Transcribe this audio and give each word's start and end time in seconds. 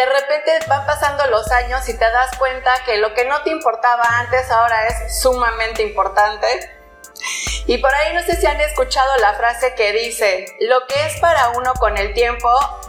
de 0.00 0.06
repente 0.06 0.50
van 0.66 0.86
pasando 0.86 1.26
los 1.26 1.50
años 1.50 1.86
y 1.86 1.92
te 1.92 2.10
das 2.10 2.34
cuenta 2.38 2.72
que 2.86 2.96
lo 2.96 3.12
que 3.12 3.26
no 3.26 3.42
te 3.42 3.50
importaba 3.50 4.02
antes 4.02 4.50
ahora 4.50 4.86
es 4.86 5.20
sumamente 5.20 5.82
importante. 5.82 6.46
Y 7.66 7.76
por 7.78 7.94
ahí 7.94 8.14
no 8.14 8.22
sé 8.22 8.36
si 8.36 8.46
han 8.46 8.58
escuchado 8.62 9.14
la 9.18 9.34
frase 9.34 9.74
que 9.74 9.92
dice, 9.92 10.56
lo 10.60 10.86
que 10.86 11.04
es 11.04 11.20
para 11.20 11.50
uno 11.50 11.74
con 11.74 11.98
el 11.98 12.14
tiempo 12.14 12.48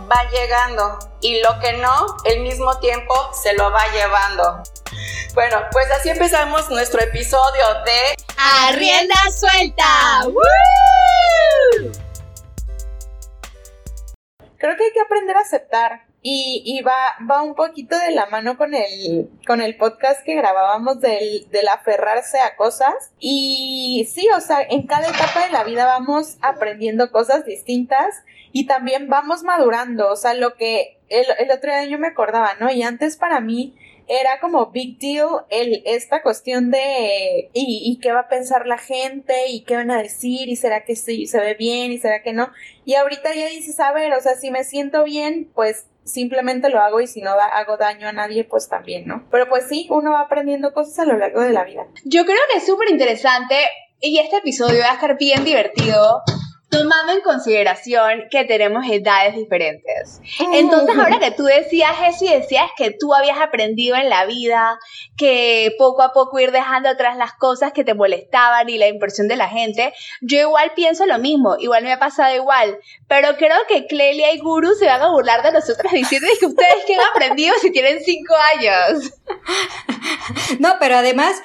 va 0.09 0.23
llegando 0.31 0.99
y 1.19 1.41
lo 1.41 1.59
que 1.59 1.73
no, 1.73 2.15
el 2.23 2.39
mismo 2.43 2.79
tiempo 2.79 3.13
se 3.33 3.55
lo 3.55 3.69
va 3.71 3.85
llevando. 3.89 4.63
Bueno, 5.33 5.63
pues 5.73 5.91
así 5.91 6.11
empezamos 6.11 6.69
nuestro 6.69 7.01
episodio 7.01 7.65
de 7.83 8.15
Arrienda 8.37 9.15
Suelta. 9.37 10.21
Creo 14.57 14.77
que 14.77 14.83
hay 14.85 14.93
que 14.93 15.01
aprender 15.01 15.35
a 15.35 15.41
aceptar 15.41 16.10
y, 16.23 16.81
va, 16.85 16.93
va 17.29 17.41
un 17.41 17.55
poquito 17.55 17.97
de 17.97 18.11
la 18.11 18.27
mano 18.27 18.55
con 18.55 18.75
el, 18.75 19.29
con 19.47 19.61
el 19.61 19.75
podcast 19.75 20.23
que 20.23 20.35
grabábamos 20.35 21.01
del, 21.01 21.47
del 21.49 21.67
aferrarse 21.67 22.39
a 22.39 22.55
cosas. 22.55 22.93
Y 23.19 24.07
sí, 24.13 24.27
o 24.35 24.39
sea, 24.39 24.61
en 24.61 24.85
cada 24.85 25.07
etapa 25.07 25.45
de 25.45 25.51
la 25.51 25.63
vida 25.63 25.85
vamos 25.85 26.37
aprendiendo 26.41 27.11
cosas 27.11 27.45
distintas 27.45 28.23
y 28.51 28.67
también 28.67 29.07
vamos 29.09 29.41
madurando. 29.41 30.11
O 30.11 30.15
sea, 30.15 30.35
lo 30.35 30.53
que 30.53 30.99
el, 31.09 31.25
el 31.39 31.49
otro 31.51 31.71
día 31.71 31.85
yo 31.85 31.97
me 31.97 32.07
acordaba, 32.07 32.53
¿no? 32.59 32.71
Y 32.71 32.83
antes 32.83 33.17
para 33.17 33.41
mí 33.41 33.75
era 34.07 34.39
como 34.41 34.67
big 34.67 34.99
deal 34.99 35.45
el, 35.49 35.81
esta 35.85 36.21
cuestión 36.21 36.69
de 36.69 37.49
y, 37.53 37.81
y, 37.83 37.99
qué 37.99 38.11
va 38.11 38.21
a 38.21 38.27
pensar 38.27 38.67
la 38.67 38.77
gente 38.77 39.47
y 39.47 39.61
qué 39.61 39.75
van 39.75 39.89
a 39.89 40.01
decir 40.01 40.49
y 40.49 40.55
será 40.55 40.83
que 40.83 40.95
sí, 40.95 41.27
se 41.27 41.39
ve 41.39 41.53
bien 41.53 41.91
y 41.91 41.97
será 41.97 42.21
que 42.21 42.33
no. 42.33 42.51
Y 42.83 42.95
ahorita 42.95 43.33
ya 43.33 43.47
dices, 43.47 43.79
a 43.79 43.91
ver, 43.91 44.13
o 44.13 44.21
sea, 44.21 44.35
si 44.35 44.51
me 44.51 44.65
siento 44.65 45.03
bien, 45.03 45.49
pues 45.55 45.85
simplemente 46.03 46.69
lo 46.69 46.81
hago 46.81 47.01
y 47.01 47.07
si 47.07 47.21
no 47.21 47.31
hago 47.31 47.77
daño 47.77 48.07
a 48.07 48.13
nadie, 48.13 48.43
pues 48.43 48.69
también, 48.69 49.07
¿no? 49.07 49.27
Pero 49.31 49.47
pues 49.49 49.67
sí, 49.67 49.87
uno 49.89 50.11
va 50.11 50.21
aprendiendo 50.21 50.73
cosas 50.73 50.99
a 50.99 51.05
lo 51.05 51.17
largo 51.17 51.41
de 51.41 51.51
la 51.51 51.63
vida. 51.63 51.85
Yo 52.05 52.25
creo 52.25 52.39
que 52.51 52.57
es 52.57 52.65
súper 52.65 52.89
interesante 52.89 53.55
y 53.99 54.19
este 54.19 54.37
episodio 54.37 54.79
va 54.79 54.91
a 54.91 54.93
estar 54.95 55.17
bien 55.17 55.43
divertido 55.43 56.21
tomando 56.71 57.11
en 57.11 57.21
consideración 57.21 58.23
que 58.31 58.45
tenemos 58.45 58.85
edades 58.89 59.35
diferentes. 59.35 60.21
Entonces, 60.53 60.97
ahora 60.97 61.19
que 61.19 61.31
tú 61.31 61.43
decías 61.43 61.91
eso 62.07 62.25
y 62.25 62.29
decías 62.29 62.71
que 62.77 62.91
tú 62.97 63.13
habías 63.13 63.39
aprendido 63.41 63.97
en 63.97 64.09
la 64.09 64.25
vida, 64.25 64.79
que 65.17 65.75
poco 65.77 66.01
a 66.01 66.13
poco 66.13 66.39
ir 66.39 66.51
dejando 66.51 66.87
atrás 66.87 67.17
las 67.17 67.33
cosas 67.33 67.73
que 67.73 67.83
te 67.83 67.93
molestaban 67.93 68.69
y 68.69 68.77
la 68.77 68.87
impresión 68.87 69.27
de 69.27 69.35
la 69.35 69.49
gente, 69.49 69.93
yo 70.21 70.39
igual 70.39 70.71
pienso 70.73 71.05
lo 71.05 71.19
mismo, 71.19 71.57
igual 71.59 71.83
me 71.83 71.91
ha 71.91 71.99
pasado 71.99 72.33
igual, 72.33 72.79
pero 73.07 73.35
creo 73.35 73.57
que 73.67 73.85
Clelia 73.87 74.33
y 74.33 74.39
Guru 74.39 74.73
se 74.73 74.85
van 74.85 75.01
a 75.01 75.11
burlar 75.11 75.43
de 75.43 75.51
nosotros 75.51 75.91
diciendo 75.91 76.27
que 76.39 76.45
ustedes 76.45 76.85
que 76.87 76.95
han 76.95 77.01
aprendido 77.11 77.53
si 77.61 77.71
tienen 77.71 77.99
cinco 78.03 78.33
años. 78.55 79.11
No, 80.59 80.75
pero 80.79 80.97
además, 80.97 81.41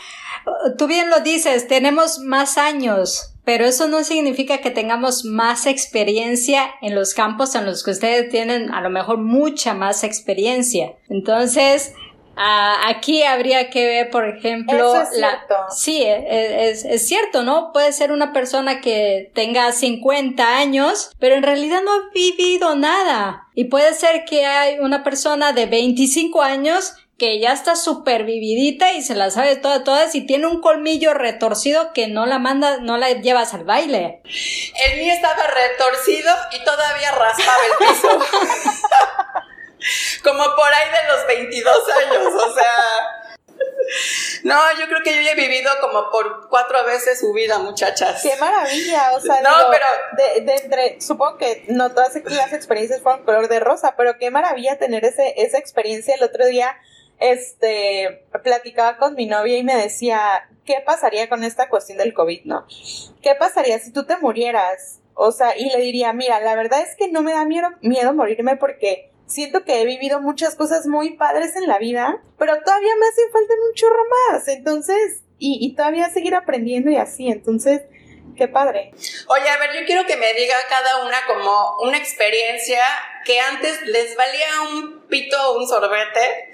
tú 0.77 0.87
bien 0.87 1.11
lo 1.11 1.21
dices, 1.21 1.69
tenemos 1.69 2.19
más 2.19 2.59
años 2.59 3.36
pero 3.47 3.65
eso 3.65 3.87
no 3.87 4.03
significa 4.03 4.59
que 4.59 4.73
tengamos 4.73 5.25
más 5.25 5.67
experiencia 5.67 6.69
en 6.83 6.97
los 6.97 7.15
campos 7.15 7.55
en 7.55 7.65
los 7.65 7.85
que 7.85 7.93
ustedes 7.93 8.29
tienen 8.29 8.75
a 8.75 8.81
lo 8.81 8.91
mejor 8.91 9.19
mucha 9.19 9.73
más 9.73 10.03
experiencia. 10.03 10.97
Entonces, 11.09 11.95
aquí 12.37 13.23
habría 13.23 13.71
que 13.71 13.87
ver, 13.87 14.11
por 14.11 14.29
ejemplo, 14.29 14.77
eso 14.77 15.01
es 15.01 15.11
cierto. 15.11 15.55
sí, 15.71 16.03
e, 16.03 16.17
e, 16.17 16.71
es, 16.71 16.85
es, 16.85 17.07
cierto, 17.07 17.45
¿no? 17.45 17.71
Puede 17.73 17.93
ser 17.93 18.11
una 18.11 18.33
persona 18.33 18.81
que 18.81 19.31
tenga 19.33 19.71
50 19.71 20.59
años, 20.59 21.13
pero 21.21 21.37
en 21.37 21.45
realidad 21.45 21.83
no 21.85 21.93
ha 21.93 22.11
vivido 22.13 22.75
nada. 22.75 23.47
Y 23.55 23.67
puede 23.67 23.95
ser 23.95 24.25
que 24.25 24.45
hay 24.45 24.81
una 24.81 25.05
persona 25.05 25.53
de 25.53 25.67
25 25.67 26.43
años 26.43 26.95
que 27.19 27.41
ya 27.41 27.53
está 27.53 27.77
súper 27.77 28.25
vividita 28.25 28.93
y 28.93 29.03
se 29.03 29.15
la 29.15 29.31
sabe 29.31 29.57
toda, 29.57 29.85
todas 29.85 30.15
y 30.15 30.27
tiene 30.27 30.47
un 30.47 30.61
colmillo 30.61 31.15
retorcido 31.15 31.95
que 31.95 32.09
no 32.09 32.27
la 32.27 32.39
manda, 32.39 32.77
no 32.79 32.99
la 32.99 33.13
llevas 33.13 33.55
al 33.55 33.65
baile. 33.65 34.21
El 34.85 34.99
mío 34.99 35.15
estaba 35.15 35.47
retorcido 35.47 36.35
y 36.53 36.63
todavía 36.65 37.13
raspaba 37.13 37.63
el 37.65 37.73
piso. 37.87 38.09
Como 40.25 40.43
por 40.57 40.75
ahí 40.75 40.91
de 40.91 41.09
los 41.09 41.25
22 41.27 41.77
años, 42.05 42.35
o 42.35 42.55
sea. 42.55 42.75
No, 44.43 44.61
yo 44.79 44.87
creo 44.89 45.03
que 45.03 45.15
yo 45.15 45.23
ya 45.23 45.31
he 45.31 45.37
vivido 45.37 45.71
como 45.81 46.11
por 46.11 46.49
cuatro 46.49 46.85
veces 46.85 47.21
su 47.21 47.33
vida, 47.33 47.59
muchachas. 47.59 48.21
Qué 48.21 48.37
maravilla, 48.37 49.13
o 49.15 49.21
sea, 49.21 49.41
no, 49.43 49.71
pero 49.71 49.87
de, 50.17 50.41
de, 50.41 50.57
entre, 50.57 51.01
supongo 51.01 51.39
que 51.39 51.65
no 51.69 51.93
todas 51.93 52.17
las 52.25 52.53
experiencias 52.53 53.01
fueron 53.01 53.25
color 53.25 53.47
de 53.49 53.61
rosa, 53.61 53.95
pero 53.97 54.19
qué 54.19 54.31
maravilla 54.31 54.77
tener 54.77 55.05
ese, 55.05 55.35
esa 55.37 55.59
experiencia 55.59 56.17
el 56.17 56.25
otro 56.25 56.47
día 56.47 56.77
este, 57.19 58.27
platicaba 58.43 58.99
con 58.99 59.15
mi 59.15 59.27
novia 59.27 59.57
y 59.57 59.65
me 59.65 59.77
decía, 59.77 60.49
¿qué 60.65 60.83
pasaría 60.85 61.29
con 61.29 61.45
esta 61.45 61.69
cuestión 61.69 61.99
del 61.99 62.15
COVID, 62.15 62.45
no? 62.45 62.67
¿Qué 63.23 63.35
pasaría 63.35 63.79
si 63.79 63.93
tú 63.93 64.05
te 64.05 64.17
murieras? 64.19 65.01
O 65.15 65.33
sea, 65.33 65.57
y 65.57 65.71
le 65.71 65.79
diría, 65.79 66.13
mira, 66.13 66.41
la 66.41 66.55
verdad 66.55 66.81
es 66.83 66.95
que 66.97 67.09
no 67.09 67.23
me 67.23 67.33
da 67.33 67.45
miedo, 67.45 67.69
miedo 67.81 68.13
morirme 68.13 68.57
porque 68.57 69.11
siento 69.27 69.65
que 69.65 69.81
he 69.81 69.85
vivido 69.87 70.21
muchas 70.21 70.55
cosas 70.55 70.87
muy 70.87 71.17
padres 71.17 71.57
en 71.57 71.67
la 71.67 71.79
vida, 71.79 72.23
pero 72.39 72.61
todavía 72.63 72.95
me 73.01 73.07
hace 73.07 73.23
falta 73.33 73.55
un 73.55 73.75
chorro 73.75 74.03
más. 74.31 74.49
Entonces, 74.49 75.23
y, 75.39 75.59
y 75.61 75.75
todavía 75.75 76.11
seguir 76.11 76.35
aprendiendo 76.35 76.91
y 76.91 76.97
así. 76.97 77.29
Entonces, 77.29 77.83
qué 78.37 78.47
padre. 78.47 78.93
Oye, 79.29 79.49
a 79.49 79.59
ver, 79.59 79.71
yo 79.75 79.87
quiero 79.87 80.05
que 80.07 80.17
me 80.17 80.35
diga 80.35 80.55
cada 80.69 81.07
una 81.07 81.17
como 81.27 81.77
una 81.83 81.97
experiencia 81.97 82.81
que 83.25 83.41
antes 83.41 83.81
les 83.87 84.15
valía 84.17 84.47
un 84.75 85.07
pito 85.09 85.37
o 85.51 85.59
un 85.59 85.67
sorbete 85.67 86.53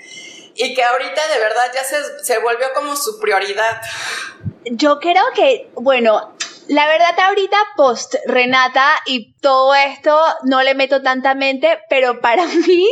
y 0.54 0.74
que 0.74 0.82
ahorita 0.82 1.28
de 1.28 1.38
verdad 1.38 1.70
ya 1.74 1.84
se, 1.84 2.24
se 2.24 2.38
volvió 2.38 2.72
como 2.74 2.96
su 2.96 3.18
prioridad. 3.20 3.80
Yo 4.64 4.98
creo 5.00 5.24
que, 5.34 5.70
bueno, 5.74 6.34
la 6.68 6.86
verdad 6.86 7.18
ahorita 7.18 7.56
post 7.76 8.14
Renata 8.26 8.88
y 9.06 9.32
todo 9.34 9.74
esto 9.74 10.18
no 10.44 10.62
le 10.62 10.74
meto 10.74 11.02
tanta 11.02 11.34
mente, 11.34 11.80
pero 11.88 12.20
para 12.20 12.46
mí 12.66 12.88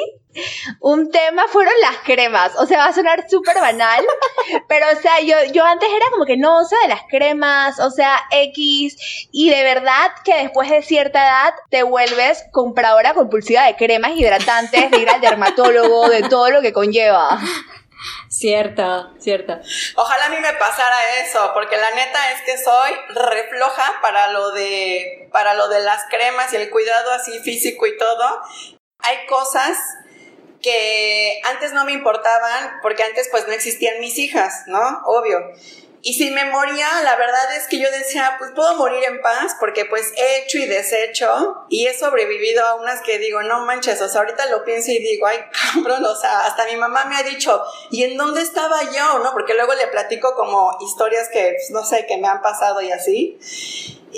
un 0.80 1.10
tema 1.10 1.46
fueron 1.48 1.74
las 1.80 1.98
cremas. 1.98 2.52
O 2.56 2.66
sea, 2.66 2.78
va 2.78 2.86
a 2.86 2.92
sonar 2.92 3.28
súper 3.28 3.56
banal, 3.56 4.04
pero 4.68 4.86
o 4.96 5.00
sea, 5.00 5.20
yo, 5.20 5.36
yo 5.52 5.64
antes 5.64 5.88
era 5.88 6.06
como 6.10 6.24
que 6.24 6.36
no, 6.36 6.58
o 6.58 6.64
sea, 6.64 6.78
de 6.82 6.88
las 6.88 7.02
cremas, 7.08 7.80
o 7.80 7.91
sea, 7.91 8.20
X, 8.30 8.96
y 9.32 9.50
de 9.50 9.62
verdad 9.62 10.12
que 10.24 10.34
después 10.42 10.70
de 10.70 10.82
cierta 10.82 11.22
edad 11.22 11.54
te 11.70 11.82
vuelves 11.82 12.44
compradora 12.52 13.14
compulsiva 13.14 13.64
de 13.64 13.76
cremas 13.76 14.12
hidratantes, 14.16 14.90
de 14.90 14.98
ir 14.98 15.10
al 15.10 15.20
dermatólogo, 15.20 16.08
de 16.08 16.22
todo 16.28 16.50
lo 16.50 16.60
que 16.60 16.72
conlleva. 16.72 17.40
Cierto, 18.30 19.10
cierto. 19.19 19.58
Ojalá 19.96 20.26
a 20.26 20.28
mí 20.30 20.36
me 20.40 20.54
pasara 20.54 21.16
eso, 21.22 21.50
porque 21.52 21.76
la 21.76 21.90
neta 21.90 22.32
es 22.32 22.40
que 22.42 22.56
soy 22.56 22.92
refloja 23.08 24.00
para 24.00 24.30
lo 24.32 24.52
de 24.52 25.28
para 25.32 25.54
lo 25.54 25.69
de 25.69 25.80
las 25.80 26.04
cremas 26.08 26.52
y 26.52 26.56
el 26.56 26.70
cuidado 26.70 27.12
así 27.12 27.40
físico 27.40 27.86
y 27.86 27.98
todo. 27.98 28.40
Hay 29.00 29.26
cosas 29.26 29.76
que 30.62 31.41
antes 31.44 31.72
no 31.72 31.84
me 31.84 31.93
importaban 31.93 32.78
porque 32.82 33.03
antes 33.03 33.28
pues 33.31 33.47
no 33.47 33.53
existían 33.53 34.00
mis 34.00 34.19
hijas, 34.19 34.65
¿no? 34.66 35.03
Obvio. 35.06 35.38
Y 36.03 36.15
si 36.15 36.31
me 36.31 36.47
moría, 36.47 36.88
la 37.03 37.16
verdad 37.16 37.54
es 37.56 37.66
que 37.66 37.78
yo 37.78 37.91
decía, 37.91 38.37
pues 38.38 38.53
puedo 38.53 38.75
morir 38.76 39.04
en 39.04 39.20
paz 39.20 39.56
porque 39.60 39.84
pues 39.84 40.15
he 40.16 40.38
hecho 40.38 40.56
y 40.56 40.65
deshecho 40.65 41.66
y 41.69 41.87
he 41.87 41.99
sobrevivido 41.99 42.65
a 42.65 42.76
unas 42.76 43.03
que 43.03 43.19
digo, 43.19 43.43
no 43.43 43.66
manches, 43.66 44.00
o 44.00 44.09
sea, 44.09 44.22
ahorita 44.22 44.47
lo 44.47 44.65
pienso 44.65 44.91
y 44.93 44.99
digo, 44.99 45.26
ay, 45.26 45.38
cabrón, 45.75 46.03
o 46.04 46.16
sea, 46.16 46.47
hasta 46.47 46.65
mi 46.66 46.76
mamá 46.76 47.04
me 47.04 47.16
ha 47.16 47.22
dicho, 47.22 47.62
¿y 47.91 48.04
en 48.04 48.16
dónde 48.16 48.41
estaba 48.41 48.82
yo? 48.91 49.19
¿No? 49.19 49.32
Porque 49.32 49.53
luego 49.53 49.75
le 49.75 49.88
platico 49.88 50.34
como 50.34 50.78
historias 50.81 51.28
que, 51.28 51.56
pues, 51.59 51.70
no 51.70 51.84
sé, 51.84 52.06
que 52.06 52.16
me 52.16 52.28
han 52.28 52.41
pasado 52.41 52.81
y 52.81 52.91
así. 52.93 53.38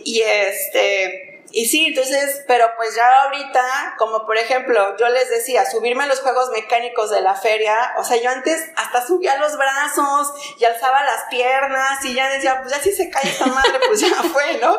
Y 0.04 0.20
este, 0.20 1.31
y 1.52 1.66
sí, 1.66 1.86
entonces, 1.86 2.44
pero 2.46 2.66
pues 2.76 2.94
ya 2.94 3.22
ahorita, 3.22 3.94
como 3.98 4.24
por 4.24 4.38
ejemplo, 4.38 4.96
yo 4.96 5.08
les 5.08 5.28
decía, 5.28 5.68
subirme 5.70 6.04
a 6.04 6.06
los 6.06 6.20
juegos 6.20 6.50
mecánicos 6.50 7.10
de 7.10 7.20
la 7.20 7.34
feria, 7.34 7.92
o 7.98 8.04
sea, 8.04 8.16
yo 8.16 8.30
antes 8.30 8.70
hasta 8.76 9.06
subía 9.06 9.36
los 9.36 9.56
brazos 9.56 10.32
y 10.58 10.64
alzaba 10.64 11.02
las 11.04 11.24
piernas 11.30 12.04
y 12.04 12.14
ya 12.14 12.28
decía, 12.30 12.60
pues 12.62 12.74
ya 12.74 12.80
si 12.82 12.92
se 12.92 13.10
cae 13.10 13.28
esta 13.28 13.46
madre, 13.46 13.80
pues 13.86 14.00
ya 14.00 14.14
fue, 14.32 14.58
¿no? 14.58 14.78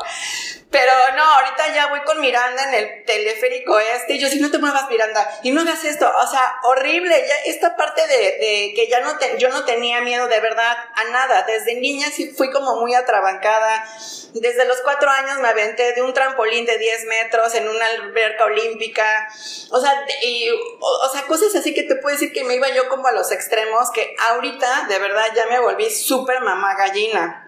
Pero 0.73 0.91
no, 1.15 1.23
ahorita 1.23 1.71
ya 1.71 1.85
voy 1.85 2.01
con 2.01 2.19
Miranda 2.19 2.63
en 2.63 2.73
el 2.73 3.05
teleférico 3.05 3.77
este, 3.77 4.15
y 4.15 4.19
yo, 4.19 4.27
si 4.27 4.39
no 4.39 4.49
te 4.49 4.57
muevas, 4.57 4.89
Miranda, 4.89 5.29
y 5.43 5.51
no 5.51 5.61
hagas 5.61 5.85
esto, 5.85 6.11
o 6.11 6.27
sea, 6.27 6.55
horrible, 6.63 7.15
ya 7.27 7.35
esta 7.45 7.75
parte 7.75 8.01
de, 8.07 8.17
de 8.17 8.73
que 8.75 8.87
ya 8.89 9.01
no 9.01 9.15
te, 9.19 9.37
yo 9.37 9.49
no 9.49 9.65
tenía 9.65 10.01
miedo 10.01 10.27
de 10.27 10.39
verdad 10.39 10.75
a 10.95 11.03
nada, 11.11 11.43
desde 11.43 11.75
niña 11.75 12.07
sí 12.11 12.33
fui 12.35 12.49
como 12.49 12.79
muy 12.79 12.95
atrabancada, 12.95 13.85
desde 14.33 14.65
los 14.65 14.81
cuatro 14.81 15.11
años 15.11 15.37
me 15.41 15.49
aventé 15.49 15.93
de 15.93 16.01
un 16.01 16.11
trampolín 16.11 16.65
de 16.65 16.79
10 16.79 17.05
metros 17.05 17.53
en 17.53 17.69
una 17.69 17.85
alberca 17.85 18.45
olímpica, 18.45 19.27
o 19.69 19.79
sea, 19.79 19.93
y, 20.23 20.49
o, 20.49 21.09
sea, 21.13 21.21
cosas 21.27 21.53
así 21.53 21.75
que 21.75 21.83
te 21.83 21.97
puedo 21.97 22.15
decir 22.15 22.33
que 22.33 22.43
me 22.43 22.55
iba 22.55 22.67
yo 22.69 22.89
como 22.89 23.05
a 23.05 23.11
los 23.11 23.31
extremos, 23.31 23.91
que 23.91 24.15
ahorita 24.29 24.87
de 24.89 24.97
verdad 24.97 25.27
ya 25.35 25.45
me 25.45 25.59
volví 25.59 25.91
súper 25.91 26.41
mamá 26.41 26.73
gallina. 26.73 27.42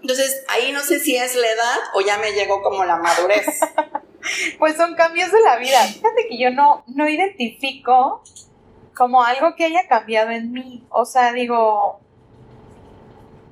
Entonces, 0.00 0.44
ahí 0.48 0.72
no 0.72 0.80
sé 0.80 0.98
si 1.00 1.16
es 1.16 1.34
la 1.34 1.46
edad 1.46 1.78
o 1.94 2.00
ya 2.00 2.18
me 2.18 2.32
llegó 2.32 2.62
como 2.62 2.84
la 2.84 2.96
madurez. 2.96 3.46
pues 4.58 4.76
son 4.76 4.94
cambios 4.94 5.30
de 5.32 5.40
la 5.40 5.56
vida. 5.56 5.80
Fíjate 5.80 6.26
que 6.28 6.38
yo 6.38 6.50
no, 6.50 6.84
no 6.86 7.08
identifico 7.08 8.22
como 8.94 9.22
algo 9.22 9.54
que 9.56 9.64
haya 9.64 9.86
cambiado 9.88 10.30
en 10.30 10.52
mí. 10.52 10.84
O 10.90 11.04
sea, 11.04 11.32
digo, 11.32 12.00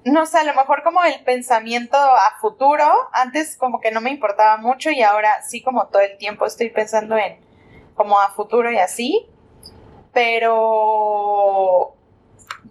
no 0.05 0.27
sé, 0.27 0.39
a 0.39 0.45
lo 0.45 0.55
mejor 0.55 0.83
como 0.83 1.03
el 1.05 1.23
pensamiento 1.25 1.97
a 1.97 2.39
futuro, 2.41 2.85
antes 3.13 3.57
como 3.57 3.81
que 3.81 3.91
no 3.91 4.01
me 4.01 4.11
importaba 4.11 4.57
mucho 4.57 4.91
y 4.91 5.03
ahora 5.03 5.43
sí 5.43 5.63
como 5.63 5.89
todo 5.89 6.03
el 6.03 6.17
tiempo 6.19 6.47
estoy 6.47 6.71
pensando 6.71 7.17
en 7.17 7.39
como 7.95 8.21
a 8.21 8.31
futuro 8.31 8.71
y 8.71 8.79
así, 8.79 9.27
pero 10.13 11.95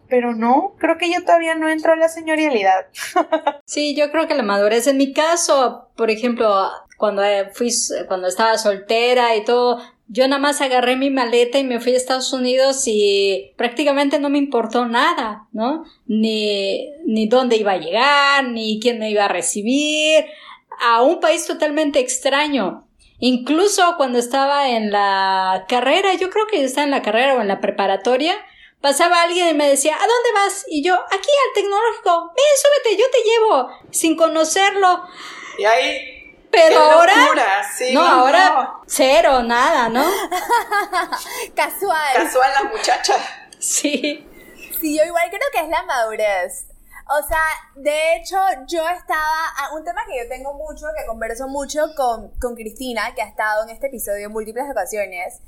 pero 0.09 0.33
no, 0.33 0.75
creo 0.79 0.97
que 0.97 1.11
yo 1.11 1.21
todavía 1.23 1.55
no 1.55 1.69
entro 1.69 1.93
a 1.93 1.97
la 1.97 2.09
señorialidad. 2.09 2.87
sí, 3.65 3.95
yo 3.95 4.11
creo 4.11 4.27
que 4.27 4.35
la 4.35 4.43
madurez 4.43 4.87
en 4.87 4.97
mi 4.97 5.13
caso, 5.13 5.89
por 5.95 6.09
ejemplo, 6.09 6.69
cuando 6.97 7.21
fui 7.53 7.69
cuando 8.07 8.27
estaba 8.27 8.57
soltera 8.57 9.35
y 9.35 9.43
todo, 9.43 9.79
yo 10.07 10.27
nada 10.27 10.41
más 10.41 10.61
agarré 10.61 10.95
mi 10.95 11.09
maleta 11.09 11.59
y 11.59 11.63
me 11.63 11.79
fui 11.79 11.93
a 11.93 11.97
Estados 11.97 12.31
Unidos 12.31 12.83
y 12.85 13.51
prácticamente 13.57 14.19
no 14.19 14.29
me 14.29 14.37
importó 14.37 14.85
nada, 14.85 15.47
¿no? 15.51 15.83
Ni, 16.05 16.89
ni 17.05 17.27
dónde 17.27 17.57
iba 17.57 17.73
a 17.73 17.77
llegar, 17.77 18.45
ni 18.45 18.79
quién 18.79 18.99
me 18.99 19.11
iba 19.11 19.25
a 19.25 19.29
recibir, 19.29 20.25
a 20.79 21.01
un 21.01 21.19
país 21.19 21.45
totalmente 21.45 21.99
extraño. 21.99 22.87
Incluso 23.19 23.95
cuando 23.97 24.19
estaba 24.19 24.69
en 24.69 24.91
la 24.91 25.65
carrera, 25.67 26.13
yo 26.13 26.29
creo 26.29 26.45
que 26.47 26.63
estaba 26.63 26.85
en 26.85 26.91
la 26.91 27.01
carrera 27.01 27.35
o 27.35 27.41
en 27.41 27.47
la 27.47 27.59
preparatoria, 27.59 28.35
pasaba 28.81 29.23
alguien 29.23 29.49
y 29.49 29.53
me 29.53 29.69
decía, 29.69 29.95
¿a 29.95 29.99
dónde 29.99 30.31
vas? 30.33 30.65
Y 30.67 30.83
yo, 30.83 30.95
aquí 30.95 31.29
al 31.47 31.53
tecnológico, 31.53 32.33
ven, 32.35 32.45
súbete, 32.61 32.97
yo 32.97 33.05
te 33.11 33.23
llevo, 33.23 33.69
sin 33.91 34.15
conocerlo. 34.15 35.03
Y 35.57 35.65
ahí 35.65 36.17
pero 36.51 36.79
ahora. 36.79 37.13
no, 37.93 38.01
ahora 38.01 38.73
cero, 38.87 39.43
nada, 39.43 39.89
¿no? 39.89 40.05
Casual. 41.55 42.13
Casual 42.15 42.51
la 42.53 42.69
muchacha. 42.69 43.15
Sí. 43.59 44.25
Sí, 44.79 44.97
yo 44.97 45.03
igual 45.03 45.29
creo 45.29 45.49
que 45.51 45.61
es 45.61 45.69
la 45.69 45.83
madurez. 45.83 46.67
O 47.09 47.27
sea, 47.27 47.41
de 47.75 48.15
hecho, 48.15 48.37
yo 48.67 48.87
estaba. 48.89 49.53
Ah, 49.57 49.69
un 49.73 49.83
tema 49.83 50.01
que 50.05 50.17
yo 50.17 50.27
tengo 50.27 50.53
mucho, 50.53 50.85
que 50.97 51.05
converso 51.05 51.47
mucho 51.47 51.93
con, 51.95 52.31
con 52.39 52.55
Cristina, 52.55 53.13
que 53.15 53.21
ha 53.21 53.27
estado 53.27 53.63
en 53.63 53.69
este 53.69 53.87
episodio 53.87 54.25
en 54.25 54.31
múltiples 54.31 54.65
ocasiones, 54.69 55.41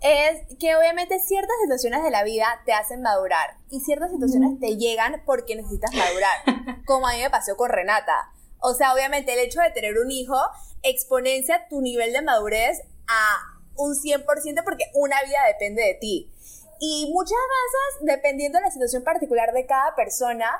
es 0.00 0.56
que 0.58 0.76
obviamente 0.76 1.18
ciertas 1.20 1.56
situaciones 1.62 2.02
de 2.02 2.10
la 2.10 2.22
vida 2.22 2.46
te 2.64 2.72
hacen 2.72 3.02
madurar 3.02 3.56
y 3.70 3.80
ciertas 3.80 4.10
situaciones 4.10 4.58
te 4.60 4.76
llegan 4.76 5.22
porque 5.24 5.56
necesitas 5.56 5.92
madurar, 5.94 6.84
como 6.86 7.08
a 7.08 7.12
mí 7.12 7.20
me 7.20 7.30
pasó 7.30 7.56
con 7.56 7.70
Renata. 7.70 8.32
O 8.60 8.74
sea, 8.74 8.94
obviamente 8.94 9.32
el 9.32 9.40
hecho 9.40 9.60
de 9.60 9.70
tener 9.70 9.98
un 9.98 10.10
hijo 10.10 10.36
exponencia 10.82 11.66
tu 11.68 11.80
nivel 11.80 12.12
de 12.12 12.22
madurez 12.22 12.82
a 13.08 13.38
un 13.76 13.94
100% 13.94 14.64
porque 14.64 14.90
una 14.94 15.22
vida 15.22 15.38
depende 15.46 15.82
de 15.82 15.94
ti. 15.94 16.32
Y 16.78 17.10
muchas 17.12 17.38
veces, 17.38 18.16
dependiendo 18.16 18.58
de 18.58 18.64
la 18.64 18.70
situación 18.70 19.02
particular 19.02 19.52
de 19.52 19.66
cada 19.66 19.94
persona 19.94 20.50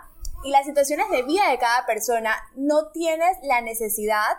y 0.44 0.50
las 0.50 0.64
situaciones 0.64 1.08
de 1.10 1.22
vida 1.22 1.50
de 1.50 1.58
cada 1.58 1.84
persona, 1.86 2.34
no 2.54 2.90
tienes 2.90 3.36
la 3.42 3.60
necesidad 3.60 4.36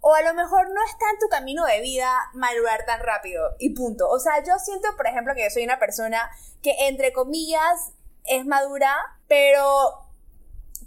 o 0.00 0.14
a 0.14 0.22
lo 0.22 0.34
mejor 0.34 0.68
no 0.70 0.84
está 0.84 1.04
en 1.12 1.18
tu 1.18 1.28
camino 1.28 1.64
de 1.64 1.80
vida 1.80 2.10
madurar 2.34 2.84
tan 2.86 3.00
rápido 3.00 3.56
y 3.58 3.74
punto. 3.74 4.08
O 4.08 4.18
sea, 4.18 4.42
yo 4.44 4.58
siento, 4.58 4.88
por 4.96 5.06
ejemplo, 5.06 5.34
que 5.34 5.44
yo 5.44 5.50
soy 5.50 5.64
una 5.64 5.78
persona 5.78 6.30
que 6.62 6.88
entre 6.88 7.12
comillas 7.12 7.92
es 8.24 8.46
madura, 8.46 8.94
pero 9.28 9.62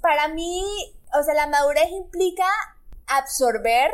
para 0.01 0.27
mí 0.27 0.63
o 1.13 1.23
sea, 1.23 1.33
la 1.33 1.47
madurez 1.47 1.89
implica 1.91 2.47
absorber 3.07 3.91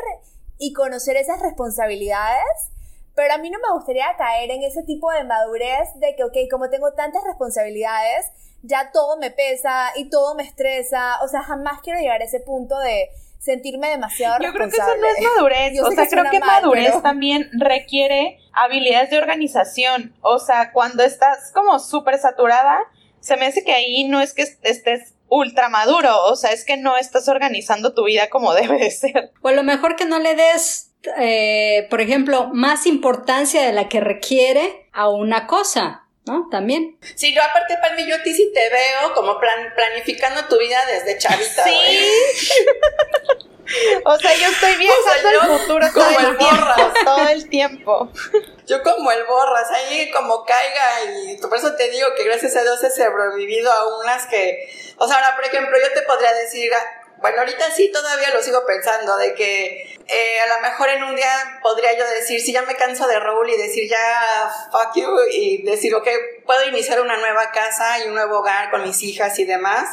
y 0.58 0.72
conocer 0.72 1.16
esas 1.16 1.40
responsabilidades, 1.40 2.70
pero 3.14 3.34
a 3.34 3.38
mí 3.38 3.50
no 3.50 3.58
me 3.60 3.74
gustaría 3.74 4.16
caer 4.16 4.50
en 4.50 4.62
ese 4.62 4.82
tipo 4.82 5.10
de 5.12 5.24
madurez 5.24 5.88
de 5.96 6.16
que, 6.16 6.24
ok, 6.24 6.36
como 6.50 6.70
tengo 6.70 6.92
tantas 6.94 7.22
responsabilidades, 7.24 8.26
ya 8.62 8.90
todo 8.92 9.16
me 9.18 9.30
pesa 9.30 9.92
y 9.94 10.08
todo 10.08 10.34
me 10.34 10.42
estresa, 10.42 11.22
o 11.22 11.28
sea, 11.28 11.42
jamás 11.42 11.80
quiero 11.82 12.00
llegar 12.00 12.22
a 12.22 12.24
ese 12.24 12.40
punto 12.40 12.78
de 12.78 13.10
sentirme 13.44 13.88
demasiado 13.88 14.42
Yo 14.42 14.52
creo 14.52 14.70
que 14.70 14.76
eso 14.76 14.96
no 14.98 15.06
es 15.06 15.22
madurez, 15.36 15.80
o 15.84 15.90
sea, 15.90 16.08
creo 16.08 16.30
que 16.30 16.40
madurez 16.40 17.02
también 17.02 17.50
requiere 17.52 18.38
habilidades 18.52 19.10
de 19.10 19.18
organización, 19.18 20.14
o 20.22 20.38
sea, 20.38 20.72
cuando 20.72 21.02
estás 21.02 21.50
como 21.52 21.78
súper 21.78 22.18
saturada, 22.18 22.78
se 23.20 23.36
me 23.36 23.46
hace 23.46 23.64
que 23.64 23.72
ahí 23.72 24.04
no 24.04 24.20
es 24.20 24.32
que 24.32 24.42
estés 24.62 25.14
ultra 25.28 25.68
maduro, 25.68 26.24
o 26.24 26.36
sea, 26.36 26.52
es 26.52 26.64
que 26.64 26.76
no 26.76 26.96
estás 26.96 27.28
organizando 27.28 27.92
tu 27.92 28.04
vida 28.04 28.30
como 28.30 28.54
debe 28.54 28.78
de 28.78 28.90
ser. 28.90 29.32
O 29.42 29.48
a 29.48 29.52
lo 29.52 29.62
mejor 29.62 29.96
que 29.96 30.06
no 30.06 30.18
le 30.18 30.34
des, 30.34 30.92
eh, 31.18 31.86
por 31.90 32.00
ejemplo, 32.00 32.50
más 32.52 32.86
importancia 32.86 33.62
de 33.62 33.72
la 33.72 33.88
que 33.88 34.00
requiere 34.00 34.88
a 34.92 35.10
una 35.10 35.46
cosa. 35.46 36.03
¿No? 36.26 36.48
También. 36.50 36.98
Sí, 37.14 37.34
yo 37.34 37.42
aparte, 37.42 37.76
Palmi, 37.80 38.06
yo 38.06 38.16
a 38.16 38.22
ti 38.22 38.34
sí 38.34 38.50
te 38.54 38.70
veo 38.70 39.14
como 39.14 39.38
plan, 39.38 39.72
planificando 39.74 40.44
tu 40.46 40.58
vida 40.58 40.84
desde 40.86 41.18
chavita. 41.18 41.64
Sí. 41.64 42.10
o 44.04 44.18
sea, 44.18 44.34
yo 44.36 44.46
estoy 44.48 44.76
viendo 44.76 44.96
el 45.30 45.58
futuro 45.58 45.86
como 45.92 46.06
todo 46.06 46.20
el, 46.20 46.38
tiempo, 46.38 46.92
todo 47.04 47.28
el 47.28 47.48
tiempo. 47.48 48.12
Yo 48.66 48.82
como 48.82 49.12
el 49.12 49.24
borras, 49.24 49.70
ahí 49.70 50.10
como 50.10 50.44
caiga 50.44 51.04
y 51.26 51.36
por 51.36 51.56
eso 51.56 51.74
te 51.74 51.90
digo 51.90 52.08
que 52.16 52.24
gracias 52.24 52.56
a 52.56 52.62
Dios 52.62 52.82
he 52.82 52.90
sobrevivido 52.90 53.70
a 53.70 54.00
unas 54.00 54.26
que, 54.26 54.68
o 54.96 55.06
sea, 55.06 55.16
ahora 55.16 55.36
por 55.36 55.44
ejemplo 55.44 55.76
yo 55.78 55.92
te 55.92 56.02
podría 56.02 56.32
decir, 56.32 56.72
bueno, 57.18 57.40
ahorita 57.40 57.70
sí 57.70 57.90
todavía 57.92 58.30
lo 58.34 58.42
sigo 58.42 58.64
pensando, 58.66 59.16
de 59.18 59.34
que 59.34 59.93
eh, 60.06 60.36
a 60.40 60.54
lo 60.54 60.60
mejor 60.60 60.88
en 60.90 61.02
un 61.02 61.16
día 61.16 61.60
podría 61.62 61.96
yo 61.96 62.06
decir, 62.10 62.40
si 62.40 62.52
ya 62.52 62.62
me 62.62 62.74
canso 62.74 63.06
de 63.06 63.18
Raúl 63.18 63.48
y 63.48 63.56
decir 63.56 63.88
ya 63.88 64.50
fuck 64.70 64.94
you 64.96 65.08
y 65.32 65.62
decir, 65.62 65.94
ok, 65.94 66.06
puedo 66.44 66.68
iniciar 66.68 67.00
una 67.00 67.16
nueva 67.16 67.50
casa 67.52 67.98
y 68.00 68.08
un 68.08 68.14
nuevo 68.14 68.40
hogar 68.40 68.70
con 68.70 68.82
mis 68.82 69.02
hijas 69.02 69.38
y 69.38 69.44
demás, 69.44 69.88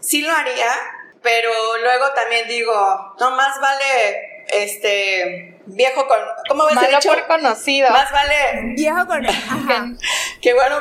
sí 0.00 0.20
lo 0.20 0.32
haría, 0.32 0.70
pero 1.22 1.50
luego 1.78 2.12
también 2.12 2.46
digo, 2.46 2.74
no 3.18 3.30
más 3.30 3.58
vale 3.58 4.44
este 4.48 5.58
viejo 5.64 6.06
con 6.06 6.18
¿cómo 6.46 6.66
ves 6.66 6.74
Malo 6.74 6.98
por 7.02 7.26
conocido. 7.26 7.88
Más 7.90 8.12
vale 8.12 8.74
viejo 8.76 9.06
con 9.06 9.22
que, 10.42 10.52
bueno 10.52 10.76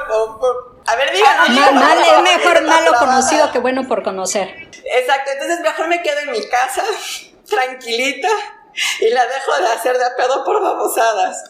a 0.86 0.96
ver 0.98 1.14
díganos 1.14 1.50
es 1.50 2.22
mejor 2.22 2.62
malo 2.64 2.92
conocido 3.00 3.52
que 3.54 3.60
bueno 3.60 3.88
por 3.88 4.04
conocer. 4.04 4.70
Exacto, 4.84 5.32
entonces 5.32 5.62
mejor 5.62 5.88
me 5.88 6.02
quedo 6.02 6.20
en 6.20 6.32
mi 6.32 6.46
casa 6.50 6.84
tranquilita 7.50 8.28
y 9.00 9.10
la 9.10 9.26
dejo 9.26 9.58
de 9.60 9.68
hacer 9.68 9.98
de 9.98 10.06
pedo 10.18 10.44
por 10.44 10.62
babosadas. 10.62 11.44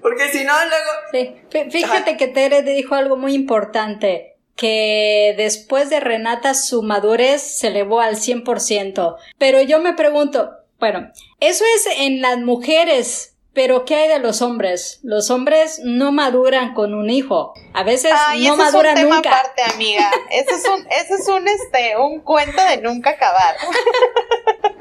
Porque 0.00 0.28
si 0.30 0.44
no, 0.44 0.52
luego... 0.64 1.34
Sí. 1.50 1.70
Fíjate 1.70 2.16
que 2.16 2.28
Tere 2.28 2.62
dijo 2.62 2.94
algo 2.94 3.16
muy 3.16 3.34
importante 3.34 4.32
que 4.56 5.34
después 5.36 5.90
de 5.90 6.00
Renata 6.00 6.54
su 6.54 6.82
madurez 6.82 7.42
se 7.42 7.68
elevó 7.68 8.00
al 8.00 8.16
100%. 8.16 9.16
Pero 9.38 9.62
yo 9.62 9.78
me 9.80 9.94
pregunto, 9.94 10.52
bueno, 10.78 11.10
eso 11.40 11.64
es 11.76 11.86
en 11.98 12.20
las 12.20 12.38
mujeres, 12.38 13.34
pero 13.54 13.84
¿qué 13.84 13.96
hay 13.96 14.08
de 14.08 14.18
los 14.18 14.42
hombres? 14.42 15.00
Los 15.02 15.30
hombres 15.30 15.80
no 15.84 16.12
maduran 16.12 16.74
con 16.74 16.94
un 16.94 17.10
hijo. 17.10 17.54
A 17.74 17.82
veces 17.84 18.12
no 18.38 18.56
maduran 18.56 18.96
es 18.96 19.04
un 19.04 19.10
tema 19.10 19.18
aparte, 19.18 19.62
amiga. 19.74 20.10
Eso 20.30 20.54
es 20.54 20.64
un, 20.66 20.86
eso 20.90 21.14
es 21.14 21.28
un, 21.28 21.48
este, 21.48 21.96
un 21.96 22.20
cuento 22.20 22.62
de 22.64 22.78
nunca 22.78 23.10
acabar. 23.10 23.56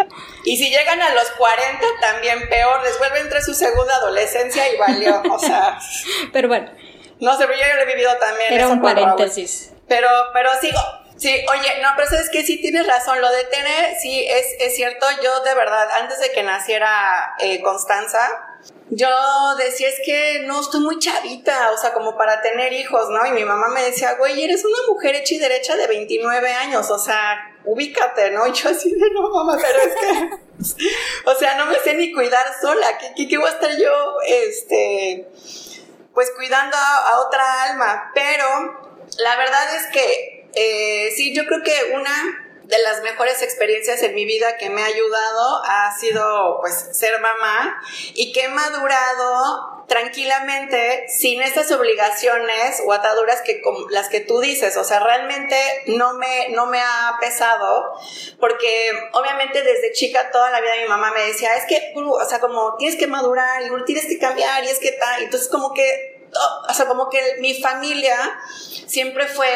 Y 0.43 0.57
si 0.57 0.69
llegan 0.69 1.01
a 1.01 1.13
los 1.13 1.29
40, 1.31 1.85
también 1.99 2.49
peor, 2.49 2.83
les 2.83 2.97
vuelve 2.97 3.19
entre 3.19 3.41
su 3.41 3.53
segunda 3.53 3.95
adolescencia 3.95 4.73
y 4.73 4.77
valió. 4.77 5.21
O 5.31 5.39
sea. 5.39 5.77
Pero 6.33 6.47
bueno. 6.47 6.71
No 7.19 7.37
sé, 7.37 7.45
pero 7.45 7.59
yo 7.59 7.75
lo 7.75 7.81
he 7.83 7.85
vivido 7.85 8.11
también. 8.17 8.51
Era 8.51 8.67
un 8.67 8.81
paréntesis. 8.81 9.71
Pero, 9.87 10.07
pero 10.33 10.49
sigo. 10.59 10.79
Sí, 11.17 11.29
oye, 11.29 11.79
no, 11.83 11.89
pero 11.95 12.09
sabes 12.09 12.31
que 12.31 12.43
sí 12.43 12.59
tienes 12.59 12.87
razón, 12.87 13.21
lo 13.21 13.29
de 13.29 13.43
tener, 13.43 13.95
sí, 14.01 14.25
es, 14.27 14.55
es 14.59 14.75
cierto, 14.75 15.05
yo 15.21 15.39
de 15.41 15.53
verdad, 15.53 15.87
antes 16.01 16.19
de 16.19 16.31
que 16.31 16.41
naciera 16.41 17.35
eh, 17.37 17.61
Constanza, 17.61 18.17
yo 18.89 19.55
decía, 19.57 19.87
es 19.87 20.01
que 20.03 20.41
no, 20.47 20.61
estoy 20.61 20.81
muy 20.81 20.97
chavita, 20.97 21.69
o 21.71 21.77
sea, 21.77 21.93
como 21.93 22.17
para 22.17 22.41
tener 22.41 22.73
hijos, 22.73 23.09
¿no? 23.09 23.23
Y 23.27 23.31
mi 23.33 23.45
mamá 23.45 23.67
me 23.67 23.83
decía, 23.83 24.15
güey, 24.15 24.43
eres 24.43 24.65
una 24.65 24.79
mujer 24.87 25.13
hecha 25.13 25.35
y 25.35 25.37
derecha 25.37 25.75
de 25.75 25.85
29 25.85 26.53
años, 26.53 26.89
o 26.89 26.97
sea, 26.97 27.50
ubícate, 27.65 28.31
¿no? 28.31 28.47
Y 28.47 28.53
yo 28.53 28.69
así 28.69 28.91
de, 28.91 29.09
no, 29.11 29.29
mamá, 29.29 29.57
pero 29.61 29.79
es 29.79 29.95
que, 29.95 30.85
o 31.25 31.35
sea, 31.35 31.55
no 31.55 31.65
me 31.67 31.79
sé 31.79 31.93
ni 31.93 32.13
cuidar 32.13 32.45
sola, 32.61 32.97
¿qué, 32.97 33.13
qué, 33.15 33.27
qué 33.27 33.37
voy 33.37 33.47
a 33.47 33.53
estar 33.53 33.71
yo, 33.77 34.17
este 34.25 35.27
pues 36.13 36.31
cuidando 36.31 36.75
a, 36.77 37.19
otra 37.19 37.63
alma. 37.63 38.11
Pero 38.13 38.45
la 39.17 39.35
verdad 39.37 39.75
es 39.75 39.87
que 39.87 40.49
eh, 40.53 41.11
sí, 41.15 41.33
yo 41.35 41.45
creo 41.45 41.63
que 41.63 41.93
una 41.93 42.47
de 42.63 42.79
las 42.79 43.01
mejores 43.01 43.41
experiencias 43.41 44.01
en 44.03 44.15
mi 44.15 44.25
vida 44.25 44.57
que 44.57 44.69
me 44.69 44.81
ha 44.81 44.85
ayudado 44.85 45.61
ha 45.65 45.97
sido 45.97 46.59
pues 46.61 46.89
ser 46.93 47.19
mamá 47.19 47.81
y 48.13 48.31
que 48.31 48.45
he 48.45 48.49
madurado 48.49 49.70
tranquilamente 49.91 51.09
sin 51.09 51.41
estas 51.41 51.69
obligaciones 51.69 52.81
o 52.85 52.93
ataduras 52.93 53.41
que 53.41 53.61
las 53.89 54.07
que 54.07 54.21
tú 54.21 54.39
dices, 54.39 54.77
o 54.77 54.85
sea, 54.85 55.01
realmente 55.01 55.57
no 55.87 56.13
me 56.13 56.47
no 56.51 56.67
me 56.67 56.79
ha 56.79 57.17
pesado 57.19 57.91
porque 58.39 58.93
obviamente 59.11 59.61
desde 59.61 59.91
chica 59.91 60.31
toda 60.31 60.49
la 60.49 60.61
vida 60.61 60.71
mi 60.81 60.87
mamá 60.87 61.11
me 61.11 61.23
decía, 61.23 61.57
es 61.57 61.65
que 61.65 61.93
o 61.93 62.23
sea, 62.23 62.39
como 62.39 62.77
tienes 62.77 62.97
que 62.97 63.07
madurar 63.07 63.63
y 63.63 63.83
tienes 63.83 64.05
que 64.05 64.17
cambiar 64.17 64.63
y 64.63 64.69
es 64.69 64.79
que 64.79 64.93
tal, 64.93 65.23
entonces 65.23 65.49
como 65.49 65.73
que 65.73 66.10
o 66.69 66.73
sea, 66.73 66.87
como 66.87 67.09
que 67.09 67.37
mi 67.39 67.61
familia 67.61 68.17
siempre 68.87 69.27
fue 69.27 69.49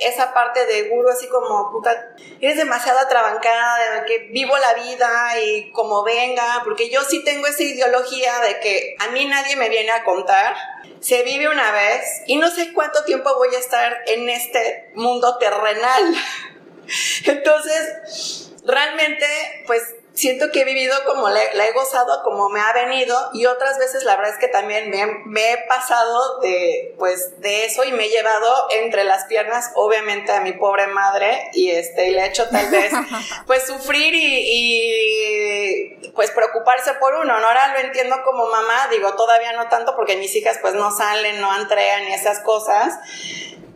esa 0.00 0.32
parte 0.34 0.64
de 0.66 0.88
guru, 0.88 1.08
así 1.08 1.28
como, 1.28 1.70
puta, 1.70 2.14
eres 2.40 2.56
demasiado 2.56 2.98
atrabancada, 2.98 4.00
de 4.00 4.06
que 4.06 4.18
vivo 4.30 4.56
la 4.58 4.74
vida 4.74 5.40
y 5.40 5.70
como 5.72 6.02
venga, 6.02 6.62
porque 6.64 6.90
yo 6.90 7.02
sí 7.02 7.24
tengo 7.24 7.46
esa 7.46 7.62
ideología 7.62 8.38
de 8.40 8.60
que 8.60 8.96
a 8.98 9.08
mí 9.08 9.24
nadie 9.24 9.56
me 9.56 9.68
viene 9.68 9.92
a 9.92 10.04
contar, 10.04 10.56
se 11.00 11.22
vive 11.22 11.48
una 11.48 11.72
vez 11.72 12.04
y 12.26 12.36
no 12.36 12.50
sé 12.50 12.72
cuánto 12.72 13.04
tiempo 13.04 13.34
voy 13.36 13.54
a 13.54 13.58
estar 13.58 13.96
en 14.06 14.28
este 14.28 14.90
mundo 14.94 15.38
terrenal. 15.38 16.14
Entonces, 17.24 18.50
realmente, 18.64 19.26
pues 19.66 19.82
siento 20.16 20.50
que 20.50 20.62
he 20.62 20.64
vivido 20.64 20.94
como 21.04 21.28
la, 21.28 21.42
he 21.42 21.72
gozado 21.72 22.22
como 22.24 22.48
me 22.48 22.60
ha 22.60 22.72
venido 22.72 23.30
y 23.34 23.44
otras 23.44 23.78
veces 23.78 24.02
la 24.04 24.16
verdad 24.16 24.32
es 24.32 24.38
que 24.38 24.48
también 24.48 24.90
me, 24.90 25.52
he 25.52 25.58
pasado 25.68 26.40
de 26.40 26.94
pues 26.98 27.38
de 27.40 27.66
eso 27.66 27.84
y 27.84 27.92
me 27.92 28.06
he 28.06 28.08
llevado 28.08 28.66
entre 28.70 29.04
las 29.04 29.26
piernas 29.26 29.70
obviamente 29.74 30.32
a 30.32 30.40
mi 30.40 30.52
pobre 30.52 30.86
madre 30.86 31.50
y 31.52 31.70
este 31.70 32.08
y 32.08 32.12
le 32.12 32.22
he 32.22 32.26
hecho 32.28 32.48
tal 32.48 32.70
vez 32.70 32.92
pues 33.46 33.66
sufrir 33.66 34.14
y, 34.14 36.10
pues 36.14 36.30
preocuparse 36.30 36.94
por 36.94 37.14
uno 37.14 37.38
no 37.38 37.46
ahora 37.46 37.74
lo 37.74 37.80
entiendo 37.80 38.16
como 38.24 38.46
mamá 38.46 38.88
digo 38.90 39.14
todavía 39.16 39.52
no 39.52 39.68
tanto 39.68 39.94
porque 39.96 40.16
mis 40.16 40.34
hijas 40.34 40.58
pues 40.62 40.72
no 40.72 40.90
salen 40.90 41.42
no 41.42 41.54
entregan 41.60 42.06
ni 42.06 42.14
esas 42.14 42.40
cosas 42.40 42.94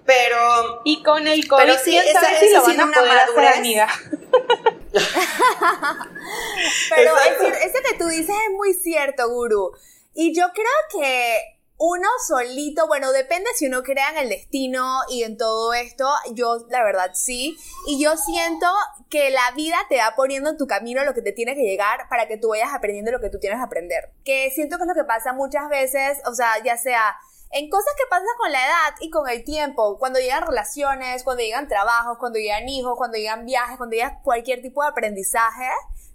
pero 0.06 0.80
y 0.84 1.02
con 1.02 1.28
el 1.28 1.46
COVID 1.46 1.62
pero 1.62 1.78
sí, 1.78 1.98
esa, 1.98 2.38
si 2.38 2.50
lo 2.50 2.62
van 2.62 2.80
a 2.80 2.90
poder 2.90 3.18
hacer 3.18 3.46
amiga 3.46 3.88
Pero 6.90 7.16
eso 7.18 7.78
que 7.88 7.98
tú 7.98 8.06
dices 8.06 8.34
es 8.34 8.52
muy 8.56 8.74
cierto, 8.74 9.28
Guru. 9.28 9.72
Y 10.14 10.34
yo 10.34 10.46
creo 10.52 11.00
que 11.00 11.60
uno 11.82 12.08
solito, 12.28 12.86
bueno, 12.88 13.10
depende 13.10 13.48
si 13.54 13.66
uno 13.66 13.82
crea 13.82 14.10
en 14.10 14.18
el 14.18 14.28
destino 14.28 15.00
y 15.08 15.22
en 15.22 15.38
todo 15.38 15.72
esto, 15.72 16.06
yo 16.34 16.66
la 16.68 16.84
verdad 16.84 17.12
sí, 17.14 17.56
y 17.86 18.02
yo 18.02 18.18
siento 18.18 18.66
que 19.08 19.30
la 19.30 19.50
vida 19.56 19.78
te 19.88 19.96
va 19.96 20.12
poniendo 20.14 20.50
en 20.50 20.58
tu 20.58 20.66
camino 20.66 21.02
lo 21.04 21.14
que 21.14 21.22
te 21.22 21.32
tiene 21.32 21.54
que 21.54 21.62
llegar 21.62 22.06
para 22.10 22.28
que 22.28 22.36
tú 22.36 22.48
vayas 22.48 22.74
aprendiendo 22.74 23.12
lo 23.12 23.20
que 23.20 23.30
tú 23.30 23.38
tienes 23.38 23.58
que 23.60 23.64
aprender. 23.64 24.10
Que 24.26 24.50
siento 24.54 24.76
que 24.76 24.82
es 24.82 24.88
lo 24.88 24.94
que 24.94 25.04
pasa 25.04 25.32
muchas 25.32 25.70
veces, 25.70 26.18
o 26.26 26.34
sea, 26.34 26.62
ya 26.62 26.76
sea 26.76 27.16
en 27.52 27.68
cosas 27.68 27.92
que 27.96 28.08
pasan 28.08 28.26
con 28.38 28.52
la 28.52 28.64
edad 28.64 28.94
y 29.00 29.10
con 29.10 29.28
el 29.28 29.44
tiempo, 29.44 29.98
cuando 29.98 30.20
llegan 30.20 30.46
relaciones, 30.46 31.24
cuando 31.24 31.42
llegan 31.42 31.66
trabajos, 31.68 32.16
cuando 32.18 32.38
llegan 32.38 32.68
hijos, 32.68 32.94
cuando 32.96 33.18
llegan 33.18 33.44
viajes, 33.44 33.76
cuando 33.76 33.96
llega 33.96 34.20
cualquier 34.22 34.62
tipo 34.62 34.82
de 34.82 34.88
aprendizaje, 34.88 35.68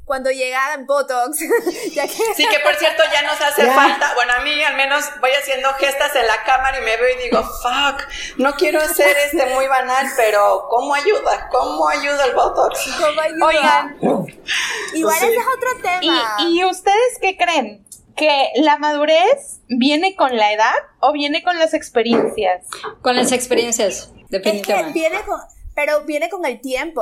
cuando 0.06 0.30
llegan 0.30 0.86
Botox. 0.86 1.40
Sí, 2.36 2.46
que 2.48 2.60
por 2.60 2.76
cierto 2.76 3.04
ya 3.12 3.22
nos 3.24 3.40
hace 3.40 3.66
falta. 3.72 4.14
Bueno, 4.16 4.34
a 4.34 4.40
mí 4.42 4.64
al 4.64 4.76
menos 4.76 5.04
voy 5.20 5.32
haciendo 5.32 5.74
gestas 5.76 6.16
en 6.16 6.28
la 6.28 6.44
cámara 6.44 6.78
y 6.78 6.82
me 6.82 6.98
veo 6.98 7.18
y 7.18 7.24
digo, 7.24 7.44
fuck, 7.44 8.02
no 8.38 8.54
quiero 8.54 8.82
ser 8.94 9.16
este 9.18 9.46
muy 9.48 9.68
banal, 9.68 10.06
pero 10.18 10.68
¿cómo 10.70 10.94
ayuda? 10.94 11.50
¿Cómo 11.50 11.88
ayuda 11.88 12.26
el 12.26 12.34
Botox? 12.34 12.96
¿Cómo 13.00 13.22
ayuda? 13.22 13.46
Oigan. 13.46 13.98
Igual 14.94 15.16
ese 15.18 15.36
es 15.36 15.46
otro 15.58 15.70
tema. 15.82 16.36
¿Y, 16.40 16.60
¿Y 16.60 16.66
ustedes 16.66 17.18
qué 17.22 17.38
creen? 17.38 17.85
Que 18.16 18.50
la 18.56 18.78
madurez 18.78 19.62
viene 19.68 20.16
con 20.16 20.36
la 20.36 20.54
edad 20.54 20.74
o 21.00 21.12
viene 21.12 21.44
con 21.44 21.60
las 21.60 21.74
experiencias? 21.74 22.66
Con 23.02 23.16
las 23.16 23.32
experiencias, 23.32 24.14
definitivamente. 24.30 24.90
Es 24.90 24.94
que 24.94 25.10
viene 25.10 25.26
con, 25.26 25.40
pero 25.76 26.02
viene 26.06 26.30
con 26.30 26.46
el 26.46 26.62
tiempo. 26.62 27.02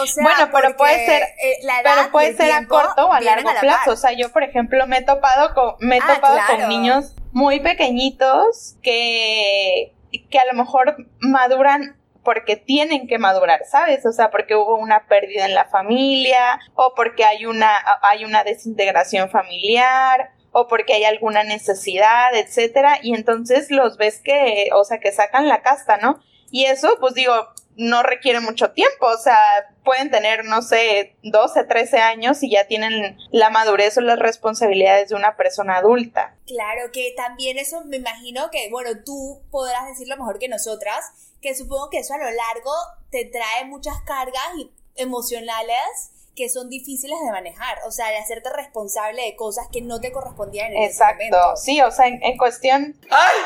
O 0.00 0.06
sea, 0.06 0.22
bueno, 0.22 0.48
pero 0.52 0.76
puede 0.76 1.04
ser, 1.04 1.22
eh, 1.22 1.58
pero 1.82 2.12
puede 2.12 2.36
ser 2.36 2.52
a 2.52 2.66
corto 2.66 3.08
o 3.08 3.12
a 3.12 3.20
largo 3.20 3.50
plazo. 3.60 3.92
O 3.92 3.96
sea, 3.96 4.12
yo, 4.12 4.30
por 4.30 4.44
ejemplo, 4.44 4.86
me 4.86 4.98
he 4.98 5.02
topado 5.02 5.52
con, 5.54 5.74
me 5.80 5.96
he 5.96 6.00
ah, 6.00 6.14
topado 6.14 6.38
con 6.46 6.68
niños 6.68 7.14
muy 7.32 7.60
pequeñitos 7.60 8.76
que, 8.82 9.92
que 10.30 10.38
a 10.38 10.46
lo 10.46 10.54
mejor 10.54 10.96
maduran 11.18 11.96
porque 12.22 12.56
tienen 12.56 13.06
que 13.06 13.18
madurar, 13.18 13.60
¿sabes? 13.70 14.04
O 14.06 14.12
sea, 14.12 14.30
porque 14.30 14.56
hubo 14.56 14.76
una 14.76 15.06
pérdida 15.06 15.44
en 15.44 15.54
la 15.54 15.66
familia 15.66 16.58
o 16.74 16.92
porque 16.96 17.24
hay 17.24 17.46
una, 17.46 17.72
hay 18.02 18.24
una 18.24 18.42
desintegración 18.42 19.30
familiar 19.30 20.32
o 20.58 20.68
porque 20.68 20.94
hay 20.94 21.04
alguna 21.04 21.44
necesidad, 21.44 22.34
etcétera, 22.34 22.98
y 23.02 23.14
entonces 23.14 23.70
los 23.70 23.98
ves 23.98 24.22
que, 24.24 24.70
o 24.72 24.84
sea, 24.84 25.00
que 25.00 25.12
sacan 25.12 25.48
la 25.48 25.60
casta, 25.60 25.98
¿no? 25.98 26.18
Y 26.50 26.64
eso, 26.64 26.96
pues 26.98 27.12
digo, 27.12 27.34
no 27.76 28.02
requiere 28.02 28.40
mucho 28.40 28.70
tiempo, 28.70 29.04
o 29.06 29.18
sea, 29.18 29.36
pueden 29.84 30.10
tener, 30.10 30.46
no 30.46 30.62
sé, 30.62 31.14
12, 31.24 31.64
13 31.64 31.98
años 31.98 32.42
y 32.42 32.50
ya 32.50 32.66
tienen 32.66 33.18
la 33.32 33.50
madurez 33.50 33.98
o 33.98 34.00
las 34.00 34.18
responsabilidades 34.18 35.10
de 35.10 35.16
una 35.16 35.36
persona 35.36 35.76
adulta. 35.76 36.34
Claro, 36.46 36.90
que 36.90 37.12
también 37.14 37.58
eso 37.58 37.84
me 37.84 37.98
imagino 37.98 38.48
que, 38.50 38.70
bueno, 38.70 39.02
tú 39.04 39.42
podrás 39.50 39.86
decirlo 39.88 40.16
mejor 40.16 40.38
que 40.38 40.48
nosotras, 40.48 41.04
que 41.42 41.54
supongo 41.54 41.90
que 41.90 41.98
eso 41.98 42.14
a 42.14 42.18
lo 42.18 42.30
largo 42.30 42.72
te 43.10 43.26
trae 43.26 43.66
muchas 43.66 44.00
cargas 44.06 44.54
emocionales 44.94 46.12
que 46.36 46.48
son 46.50 46.68
difíciles 46.68 47.18
de 47.24 47.32
manejar, 47.32 47.78
o 47.86 47.90
sea, 47.90 48.08
de 48.10 48.18
hacerte 48.18 48.50
responsable 48.50 49.22
de 49.22 49.34
cosas 49.34 49.66
que 49.72 49.80
no 49.80 50.00
te 50.00 50.12
correspondían 50.12 50.72
en 50.72 50.84
Exacto. 50.84 51.22
ese 51.22 51.30
momento. 51.30 51.56
sí, 51.56 51.80
o 51.80 51.90
sea, 51.90 52.06
en, 52.06 52.36
cuestión... 52.36 52.94
¡Ay! 53.10 53.36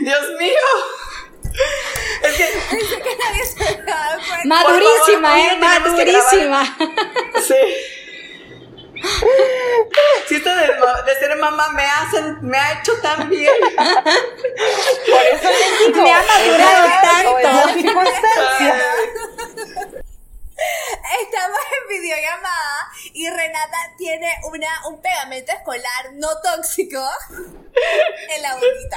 ¡Dios 0.00 0.22
mío! 0.38 1.52
Es 2.22 2.32
que... 2.34 2.44
que 3.02 3.16
nadie 3.16 3.44
se 3.44 4.48
Madurísima, 4.48 5.40
eh, 5.40 5.58
madurísima. 5.58 6.76
Sí. 7.46 7.54
Si 10.28 10.36
esto 10.36 10.50
de, 10.54 11.14
ser 11.18 11.36
mamá 11.36 11.68
me 11.72 11.84
hacen, 11.84 12.38
me 12.40 12.56
ha 12.56 12.78
hecho 12.78 12.92
tan 13.02 13.28
bien. 13.28 13.52
Por 13.76 15.26
eso 15.32 15.48
me 16.02 16.12
ha 16.12 16.22
madurado 16.22 16.88
tanto. 17.02 17.38
En 17.78 17.84
videollamada 22.00 22.90
y 23.12 23.28
Renata 23.28 23.78
tiene 23.96 24.30
una, 24.50 24.68
un 24.88 25.00
pegamento 25.00 25.52
escolar 25.52 26.12
no 26.14 26.28
tóxico 26.42 27.02
en 28.34 28.42
la 28.42 28.54
boquita. 28.54 28.96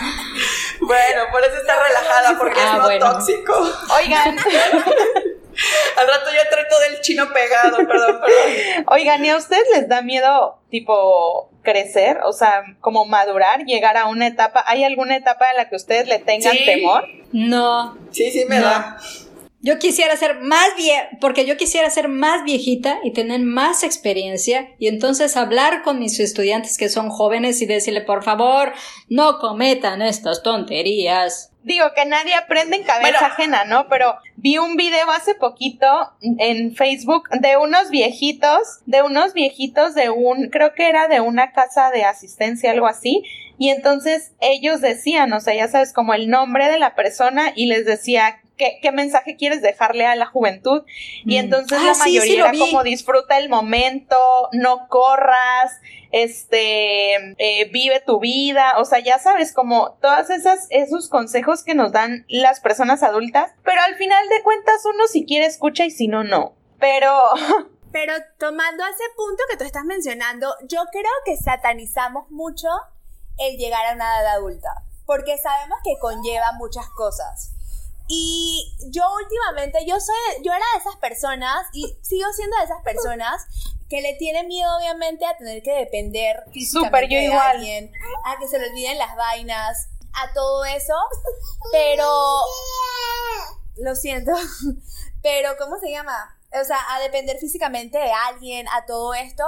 Bueno, 0.81 1.23
por 1.31 1.43
eso 1.43 1.57
está 1.57 1.81
relajada, 1.81 2.37
porque 2.37 2.59
es 2.59 2.65
ah, 2.65 2.77
no 2.77 2.99
tóxico. 2.99 3.53
Oigan. 3.95 4.37
Al 5.97 6.07
rato 6.07 6.29
ya 6.33 6.49
trae 6.49 6.65
todo 6.69 6.83
el 6.89 7.01
chino 7.01 7.31
pegado, 7.31 7.77
perdón, 7.77 8.19
perdón. 8.19 8.85
Oigan, 8.87 9.23
¿y 9.23 9.29
a 9.29 9.37
ustedes 9.37 9.67
les 9.73 9.87
da 9.87 10.01
miedo, 10.01 10.59
tipo, 10.69 11.49
crecer? 11.63 12.19
O 12.23 12.33
sea, 12.33 12.63
como 12.81 13.05
madurar, 13.05 13.63
llegar 13.63 13.95
a 13.95 14.07
una 14.07 14.27
etapa. 14.27 14.63
¿Hay 14.67 14.83
alguna 14.83 15.15
etapa 15.15 15.49
en 15.51 15.57
la 15.57 15.69
que 15.69 15.77
ustedes 15.77 16.07
le 16.07 16.19
tengan 16.19 16.57
temor? 16.65 17.05
No. 17.31 17.97
Sí, 18.11 18.31
sí, 18.31 18.45
me 18.49 18.59
da. 18.59 18.97
Yo 19.62 19.79
quisiera 19.79 20.15
ser 20.15 20.41
más 20.41 20.75
vieja, 20.77 21.09
porque 21.19 21.45
yo 21.45 21.57
quisiera 21.57 21.89
ser 21.89 22.07
más 22.07 22.43
viejita 22.43 23.00
y 23.03 23.13
tener 23.13 23.39
más 23.39 23.83
experiencia 23.83 24.69
y 24.77 24.88
entonces 24.88 25.35
hablar 25.38 25.81
con 25.81 25.97
mis 25.97 26.19
estudiantes 26.19 26.77
que 26.77 26.89
son 26.89 27.09
jóvenes 27.09 27.62
y 27.62 27.65
decirle, 27.65 28.01
por 28.01 28.24
favor, 28.24 28.74
no 29.09 29.39
cometan 29.39 30.03
estas 30.03 30.43
tonterías. 30.43 31.51
Digo 31.63 31.88
que 31.95 32.05
nadie 32.05 32.35
aprende 32.35 32.75
en 32.75 32.83
cabeza 32.83 33.25
ajena, 33.25 33.65
¿no? 33.65 33.88
Pero 33.89 34.13
vi 34.35 34.59
un 34.59 34.75
video 34.75 35.09
hace 35.09 35.33
poquito 35.33 35.88
en 36.21 36.75
Facebook 36.75 37.24
de 37.31 37.57
unos 37.57 37.89
viejitos, 37.89 38.81
de 38.85 39.01
unos 39.01 39.33
viejitos 39.33 39.95
de 39.95 40.12
un, 40.12 40.50
creo 40.51 40.75
que 40.75 40.88
era 40.88 41.07
de 41.07 41.21
una 41.21 41.53
casa 41.53 41.89
de 41.89 42.03
asistencia, 42.03 42.69
algo 42.69 42.85
así, 42.85 43.24
y 43.57 43.69
entonces 43.69 44.33
ellos 44.41 44.79
decían, 44.79 45.33
o 45.33 45.39
sea, 45.39 45.55
ya 45.55 45.67
sabes, 45.67 45.91
como 45.91 46.13
el 46.13 46.29
nombre 46.29 46.69
de 46.69 46.77
la 46.77 46.93
persona 46.93 47.51
y 47.55 47.65
les 47.65 47.85
decía 47.85 48.41
¿Qué, 48.57 48.79
¿qué, 48.81 48.91
mensaje 48.91 49.35
quieres 49.35 49.62
dejarle 49.62 50.05
a 50.05 50.15
la 50.15 50.25
juventud? 50.25 50.83
Y 51.25 51.35
mm. 51.35 51.39
entonces 51.39 51.81
la 51.81 51.91
ah, 51.91 51.97
mayoría 51.97 52.50
era 52.50 52.51
como 52.57 52.83
disfruta 52.83 53.38
el 53.38 53.50
momento, 53.50 54.17
no 54.53 54.88
corras, 54.88 55.74
este, 56.12 57.15
eh, 57.38 57.69
vive 57.71 58.00
tu 58.00 58.19
vida, 58.19 58.75
o 58.77 58.85
sea, 58.85 59.00
ya 59.00 59.19
sabes, 59.19 59.51
como 59.51 59.97
todas 60.01 60.29
esas, 60.29 60.67
esos 60.69 61.09
consejos 61.09 61.63
que 61.63 61.75
nos 61.75 61.91
dan 61.91 62.25
las 62.29 62.62
personas 62.62 63.03
adultas, 63.03 63.51
pero 63.65 63.81
al 63.81 63.95
final 63.95 64.29
de 64.29 64.41
cuentas 64.41 64.85
uno 64.85 65.07
si 65.07 65.25
quiere 65.25 65.45
escucha 65.45 65.83
y 65.85 65.91
si 65.91 66.07
no, 66.07 66.24
no. 66.24 66.53
Pero... 66.79 67.12
Pero 67.91 68.13
tomando 68.38 68.83
ese 68.85 69.03
punto 69.15 69.41
que 69.50 69.55
tú 69.55 69.63
estás 69.63 69.85
mencionando, 69.85 70.53
yo 70.67 70.81
creo 70.91 71.12
que 71.24 71.38
satanizamos 71.38 72.29
mucho 72.29 72.67
el 73.38 73.55
llegar 73.55 73.85
a 73.85 73.93
una 73.93 74.19
edad 74.19 74.33
adulta, 74.33 74.83
porque 75.05 75.38
sabemos 75.38 75.79
que 75.81 75.97
conlleva 76.01 76.51
muchas 76.57 76.89
cosas. 76.89 77.53
Y 78.07 78.75
yo 78.89 79.03
últimamente, 79.15 79.85
yo 79.85 80.00
soy, 80.00 80.15
yo 80.43 80.51
era 80.51 80.65
de 80.74 80.79
esas 80.79 80.95
personas 80.97 81.67
y 81.74 81.97
sigo 82.01 82.31
siendo 82.33 82.55
de 82.57 82.65
esas 82.65 82.81
personas 82.83 83.45
que 83.89 84.01
le 84.01 84.13
tienen 84.13 84.47
miedo 84.47 84.69
obviamente 84.77 85.25
a 85.25 85.38
tener 85.38 85.63
que 85.63 85.71
depender 85.71 86.43
físicamente 86.51 87.15
de 87.15 87.33
alguien, 87.33 87.91
a 88.24 88.38
que 88.39 88.47
se 88.47 88.59
le 88.59 88.69
olviden 88.69 88.97
las 88.97 89.15
vainas, 89.15 89.89
a 90.15 90.33
todo 90.33 90.65
eso, 90.65 90.93
pero 91.71 92.39
lo 93.77 93.95
siento, 93.95 94.31
pero 95.21 95.55
¿cómo 95.57 95.77
se 95.79 95.91
llama? 95.91 96.38
O 96.62 96.63
sea, 96.63 96.79
a 96.89 97.00
depender 97.00 97.38
físicamente 97.38 97.97
de 97.97 98.12
alguien, 98.12 98.67
a 98.69 98.85
todo 98.85 99.13
esto, 99.13 99.43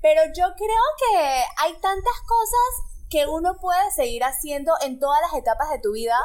pero 0.00 0.22
yo 0.34 0.46
creo 0.56 0.82
que 0.98 1.44
hay 1.58 1.72
tantas 1.80 2.20
cosas 2.26 2.96
que 3.10 3.26
uno 3.26 3.56
puede 3.60 3.90
seguir 3.92 4.24
haciendo 4.24 4.72
en 4.82 4.98
todas 4.98 5.20
las 5.20 5.38
etapas 5.38 5.70
de 5.70 5.78
tu 5.78 5.92
vida. 5.92 6.16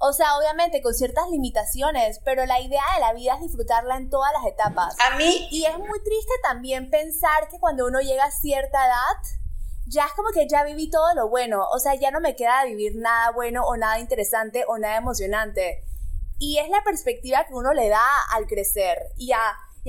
O 0.00 0.12
sea, 0.12 0.38
obviamente 0.38 0.80
con 0.80 0.94
ciertas 0.94 1.28
limitaciones, 1.28 2.20
pero 2.24 2.46
la 2.46 2.60
idea 2.60 2.82
de 2.94 3.00
la 3.00 3.12
vida 3.14 3.34
es 3.34 3.40
disfrutarla 3.40 3.96
en 3.96 4.10
todas 4.10 4.32
las 4.32 4.46
etapas. 4.46 4.96
A 5.00 5.16
mí. 5.16 5.48
Y 5.50 5.64
es 5.64 5.76
muy 5.76 6.00
triste 6.04 6.32
también 6.42 6.88
pensar 6.88 7.48
que 7.50 7.58
cuando 7.58 7.86
uno 7.86 8.00
llega 8.00 8.24
a 8.24 8.30
cierta 8.30 8.86
edad, 8.86 9.38
ya 9.86 10.04
es 10.04 10.12
como 10.12 10.28
que 10.30 10.46
ya 10.48 10.62
viví 10.62 10.88
todo 10.88 11.14
lo 11.14 11.28
bueno. 11.28 11.66
O 11.72 11.80
sea, 11.80 11.96
ya 11.96 12.12
no 12.12 12.20
me 12.20 12.36
queda 12.36 12.64
vivir 12.64 12.94
nada 12.94 13.32
bueno 13.32 13.64
o 13.66 13.76
nada 13.76 13.98
interesante 13.98 14.64
o 14.68 14.78
nada 14.78 14.96
emocionante. 14.96 15.84
Y 16.38 16.58
es 16.58 16.68
la 16.68 16.84
perspectiva 16.84 17.44
que 17.46 17.54
uno 17.54 17.72
le 17.72 17.88
da 17.88 18.06
al 18.32 18.46
crecer 18.46 18.98
y 19.16 19.32
a, 19.32 19.38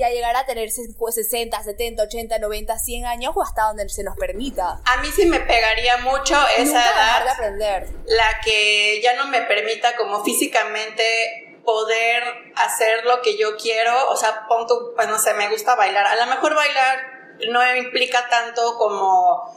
y 0.00 0.02
a 0.02 0.08
llegar 0.10 0.34
a 0.34 0.46
tener 0.46 0.70
60, 0.70 1.62
70, 1.62 2.02
80, 2.02 2.38
90, 2.38 2.78
100 2.78 3.04
años 3.06 3.32
o 3.36 3.42
hasta 3.42 3.64
donde 3.64 3.86
se 3.90 4.02
nos 4.02 4.16
permita. 4.16 4.80
A 4.86 4.96
mí 5.02 5.08
sí 5.14 5.26
me 5.26 5.40
pegaría 5.40 5.98
mucho 5.98 6.34
esa 6.56 6.64
Nunca 6.64 6.90
edad. 6.90 7.24
de 7.24 7.30
aprender. 7.30 7.88
la 8.06 8.40
que 8.42 9.00
ya 9.02 9.14
no 9.16 9.26
me 9.26 9.42
permita 9.42 9.94
como 9.96 10.24
físicamente 10.24 11.58
poder 11.66 12.22
hacer 12.56 13.04
lo 13.04 13.20
que 13.20 13.36
yo 13.36 13.56
quiero, 13.58 14.08
o 14.08 14.16
sea, 14.16 14.46
pon 14.48 14.66
tú, 14.66 14.92
pues 14.96 15.06
no 15.08 15.18
sé, 15.18 15.34
me 15.34 15.50
gusta 15.50 15.74
bailar. 15.74 16.06
A 16.06 16.16
lo 16.16 16.26
mejor 16.34 16.54
bailar 16.54 17.36
no 17.50 17.76
implica 17.76 18.26
tanto 18.30 18.76
como 18.78 19.54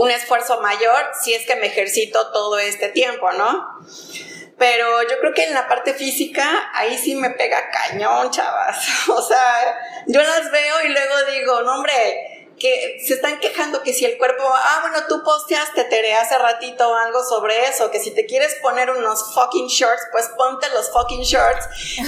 un 0.00 0.10
esfuerzo 0.10 0.62
mayor 0.62 1.10
si 1.22 1.34
es 1.34 1.44
que 1.46 1.56
me 1.56 1.66
ejercito 1.66 2.32
todo 2.32 2.58
este 2.58 2.88
tiempo, 2.88 3.30
¿no? 3.32 3.78
Pero 4.56 5.02
yo 5.02 5.18
creo 5.20 5.34
que 5.34 5.44
en 5.44 5.54
la 5.54 5.66
parte 5.66 5.94
física, 5.94 6.70
ahí 6.72 6.96
sí 6.96 7.14
me 7.16 7.30
pega 7.30 7.70
cañón, 7.70 8.30
chavas. 8.30 8.86
O 9.08 9.20
sea, 9.20 9.78
yo 10.06 10.22
las 10.22 10.50
veo 10.50 10.84
y 10.84 10.88
luego 10.88 11.14
digo, 11.30 11.62
no, 11.62 11.74
hombre, 11.74 12.33
que 12.64 12.98
se 13.04 13.12
están 13.12 13.40
quejando 13.40 13.82
que 13.82 13.92
si 13.92 14.06
el 14.06 14.16
cuerpo, 14.16 14.42
ah, 14.46 14.78
bueno, 14.80 15.06
tú 15.06 15.22
posteaste, 15.22 15.84
Tere, 15.84 16.14
hace 16.14 16.38
ratito 16.38 16.96
algo 16.96 17.22
sobre 17.22 17.68
eso, 17.68 17.90
que 17.90 18.00
si 18.00 18.10
te 18.10 18.24
quieres 18.24 18.54
poner 18.62 18.90
unos 18.90 19.34
fucking 19.34 19.66
shorts, 19.66 20.02
pues 20.10 20.30
ponte 20.34 20.66
los 20.70 20.90
fucking 20.90 21.20
shorts 21.20 21.66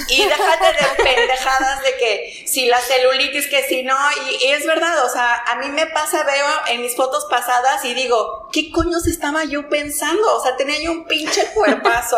y 0.09 0.25
déjate 0.25 0.65
de 0.65 1.03
pendejadas 1.03 1.83
de 1.83 1.97
que 1.97 2.43
si 2.47 2.65
la 2.65 2.81
celulitis, 2.81 3.45
que 3.45 3.65
si 3.65 3.83
no, 3.83 3.95
y, 4.25 4.45
y 4.45 4.51
es 4.53 4.65
verdad, 4.65 5.05
o 5.05 5.09
sea, 5.09 5.43
a 5.45 5.57
mí 5.57 5.69
me 5.69 5.85
pasa, 5.85 6.23
veo 6.23 6.47
en 6.69 6.81
mis 6.81 6.95
fotos 6.95 7.27
pasadas 7.29 7.85
y 7.85 7.93
digo, 7.93 8.49
¿qué 8.51 8.71
coños 8.71 9.05
estaba 9.05 9.43
yo 9.43 9.69
pensando? 9.69 10.37
O 10.37 10.41
sea, 10.41 10.57
tenía 10.57 10.81
yo 10.81 10.91
un 10.91 11.05
pinche 11.05 11.51
cuerpazo, 11.53 12.17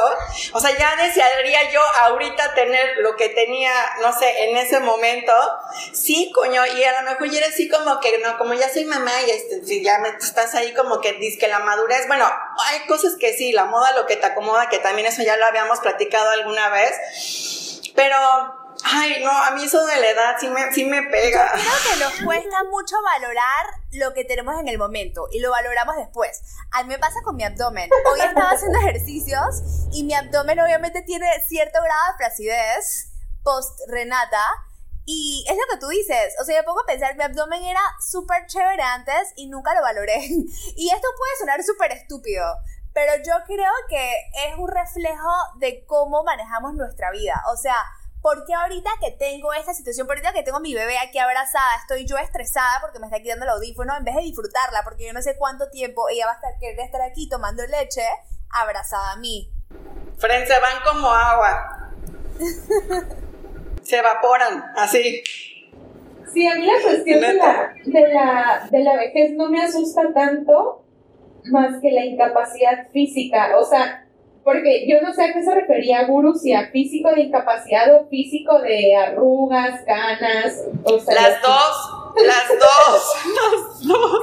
o 0.53 0.61
sea, 0.61 0.77
ya 0.77 0.95
desearía 0.95 1.73
yo 1.73 1.81
ahorita 2.03 2.53
tener 2.53 2.99
lo 2.99 3.17
que 3.17 3.27
tenía, 3.27 3.73
no 4.01 4.17
sé, 4.17 4.45
en 4.45 4.55
ese 4.55 4.79
momento, 4.79 5.33
sí, 5.91 6.31
coño, 6.33 6.65
y 6.65 6.85
a 6.85 7.01
lo 7.01 7.09
mejor 7.11 7.29
ya 7.29 7.39
era 7.39 7.47
así 7.47 7.67
como 7.67 7.99
que, 7.99 8.17
no, 8.19 8.28
como 8.37 8.53
ya 8.53 8.71
soy 8.71 8.85
mamá 8.85 9.11
y 9.25 9.31
este, 9.31 9.83
ya 9.83 9.99
me, 9.99 10.09
estás 10.09 10.55
ahí 10.55 10.73
como 10.73 11.01
que 11.01 11.13
dices 11.13 11.39
que 11.39 11.47
la 11.47 11.59
madurez, 11.59 12.07
bueno, 12.07 12.25
hay 12.65 12.85
cosas 12.87 13.15
que 13.19 13.33
sí, 13.33 13.51
la 13.51 13.65
moda 13.65 13.93
lo 13.93 14.05
que 14.05 14.17
te 14.17 14.25
acomoda, 14.25 14.69
que 14.69 14.79
también 14.79 15.07
eso 15.07 15.21
ya 15.23 15.37
lo 15.37 15.45
habíamos 15.45 15.79
platicado 15.79 16.29
alguna 16.29 16.69
vez, 16.69 16.93
pero, 17.95 18.17
ay, 18.83 19.23
no, 19.23 19.31
a 19.31 19.51
mí 19.51 19.65
eso 19.65 19.85
de 19.85 19.99
la 19.99 20.09
edad 20.09 20.35
sí 20.39 20.49
me, 20.49 20.71
sí 20.73 20.85
me 20.85 21.03
pega. 21.03 21.51
Creo 21.51 21.93
que 21.93 21.99
nos 21.99 22.13
cuesta 22.25 22.63
mucho 22.69 22.95
valorar 23.03 23.65
lo 23.91 24.13
que 24.13 24.23
tenemos 24.23 24.59
en 24.59 24.67
el 24.67 24.77
momento 24.77 25.27
y 25.31 25.39
lo 25.39 25.51
valoramos 25.51 25.95
después. 25.97 26.41
A 26.71 26.83
mí 26.83 26.89
me 26.89 26.99
pasa 26.99 27.19
con 27.23 27.35
mi 27.35 27.43
abdomen. 27.43 27.89
Hoy 28.05 28.19
estaba 28.19 28.51
haciendo 28.51 28.79
ejercicios 28.87 29.87
y 29.91 30.03
mi 30.03 30.13
abdomen 30.13 30.59
obviamente 30.59 31.01
tiene 31.01 31.27
cierto 31.47 31.79
grado 31.81 32.11
de 32.11 32.17
flacidez 32.17 33.11
post 33.43 33.79
Renata. 33.87 34.45
Y 35.11 35.43
es 35.49 35.57
lo 35.57 35.63
que 35.73 35.79
tú 35.79 35.87
dices, 35.87 36.35
o 36.39 36.43
sea, 36.43 36.57
yo 36.57 36.63
pongo 36.63 36.81
a 36.81 36.85
pensar, 36.85 37.15
mi 37.15 37.23
abdomen 37.23 37.63
era 37.63 37.81
súper 37.99 38.45
chévere 38.45 38.83
antes 38.83 39.33
y 39.35 39.47
nunca 39.47 39.73
lo 39.73 39.81
valoré. 39.81 40.19
Y 40.75 40.89
esto 40.89 41.07
puede 41.17 41.37
sonar 41.39 41.63
súper 41.63 41.93
estúpido, 41.93 42.45
pero 42.93 43.13
yo 43.25 43.33
creo 43.47 43.71
que 43.89 44.11
es 44.45 44.55
un 44.55 44.67
reflejo 44.67 45.31
de 45.57 45.83
cómo 45.87 46.23
manejamos 46.23 46.75
nuestra 46.75 47.09
vida. 47.09 47.41
O 47.51 47.57
sea, 47.57 47.73
porque 48.21 48.53
ahorita 48.53 48.91
que 49.01 49.09
tengo 49.09 49.51
esta 49.53 49.73
situación, 49.73 50.05
por 50.05 50.15
ahorita 50.15 50.31
que 50.31 50.43
tengo 50.43 50.57
a 50.57 50.61
mi 50.61 50.75
bebé 50.75 50.99
aquí 50.99 51.17
abrazada, 51.17 51.77
estoy 51.81 52.05
yo 52.05 52.15
estresada 52.19 52.79
porque 52.79 52.99
me 52.99 53.07
está 53.07 53.19
quitando 53.19 53.45
el 53.45 53.51
audífono 53.51 53.97
en 53.97 54.03
vez 54.03 54.13
de 54.13 54.21
disfrutarla, 54.21 54.83
porque 54.83 55.07
yo 55.07 55.13
no 55.13 55.23
sé 55.23 55.37
cuánto 55.39 55.71
tiempo 55.71 56.07
ella 56.09 56.27
va 56.27 56.33
a 56.33 56.35
estar, 56.35 56.51
querer 56.59 56.81
estar 56.81 57.01
aquí 57.01 57.27
tomando 57.27 57.65
leche 57.65 58.05
abrazada 58.51 59.13
a 59.13 59.15
mí. 59.15 59.51
Fren, 60.19 60.45
se 60.45 60.59
van 60.59 60.83
como 60.85 61.11
agua. 61.11 61.93
Se 63.89 63.97
evaporan, 63.97 64.65
así. 64.75 65.23
Sí, 66.31 66.45
a 66.45 66.53
mí 66.53 66.63
la 66.67 66.79
cuestión 66.79 67.21
de 67.21 67.33
la, 67.33 67.73
de, 67.83 68.13
la, 68.13 68.67
de 68.69 68.79
la 68.83 68.95
vejez 68.97 69.31
no 69.33 69.49
me 69.49 69.63
asusta 69.63 70.13
tanto 70.13 70.83
más 71.45 71.81
que 71.81 71.89
la 71.89 72.05
incapacidad 72.05 72.87
física. 72.93 73.57
O 73.57 73.65
sea, 73.65 74.05
porque 74.43 74.87
yo 74.87 75.01
no 75.01 75.11
sé 75.11 75.23
a 75.23 75.33
qué 75.33 75.41
se 75.41 75.55
refería 75.55 76.05
Guru, 76.05 76.35
si 76.35 76.53
a 76.53 76.69
físico 76.69 77.09
de 77.11 77.21
incapacidad 77.21 77.95
o 77.95 78.07
físico 78.09 78.59
de 78.59 78.95
arrugas, 78.95 79.81
canas. 79.87 80.65
O 80.83 80.99
sea, 80.99 81.15
Las 81.15 81.41
dos, 81.41 82.13
las 82.27 82.47
dos, 82.47 83.15
las 83.33 83.87
dos. 83.87 84.21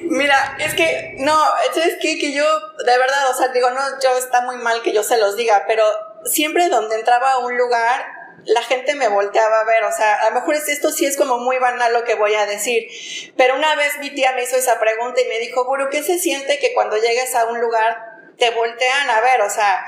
Mira, 0.00 0.56
es 0.58 0.72
que, 0.72 1.16
no, 1.18 1.36
¿sabes 1.74 1.98
qué? 2.00 2.18
Que 2.18 2.32
yo, 2.32 2.44
de 2.86 2.98
verdad, 2.98 3.30
o 3.30 3.34
sea, 3.34 3.48
digo, 3.48 3.68
no, 3.70 3.80
yo 4.02 4.16
está 4.16 4.40
muy 4.46 4.56
mal 4.56 4.80
que 4.80 4.94
yo 4.94 5.02
se 5.02 5.18
los 5.18 5.36
diga, 5.36 5.64
pero 5.66 5.84
siempre 6.24 6.68
donde 6.68 6.96
entraba 6.96 7.32
a 7.32 7.38
un 7.38 7.56
lugar, 7.56 8.04
la 8.46 8.62
gente 8.62 8.94
me 8.94 9.08
volteaba 9.08 9.60
a 9.60 9.64
ver, 9.64 9.84
o 9.84 9.92
sea, 9.92 10.14
a 10.16 10.28
lo 10.30 10.34
mejor 10.34 10.54
es- 10.54 10.68
esto 10.68 10.90
sí 10.90 11.06
es 11.06 11.16
como 11.16 11.38
muy 11.38 11.58
banal 11.58 11.92
lo 11.92 12.04
que 12.04 12.14
voy 12.14 12.34
a 12.34 12.44
decir, 12.46 12.88
pero 13.36 13.54
una 13.56 13.74
vez 13.74 13.98
mi 14.00 14.10
tía 14.10 14.32
me 14.32 14.42
hizo 14.42 14.56
esa 14.56 14.78
pregunta 14.78 15.20
y 15.20 15.28
me 15.28 15.38
dijo, 15.38 15.64
Guru, 15.64 15.88
¿qué 15.90 16.02
se 16.02 16.18
siente 16.18 16.58
que 16.58 16.74
cuando 16.74 16.96
llegues 16.96 17.34
a 17.34 17.46
un 17.46 17.60
lugar 17.60 17.96
te 18.38 18.50
voltean 18.50 19.08
a 19.10 19.20
ver? 19.22 19.40
O 19.42 19.48
sea, 19.50 19.86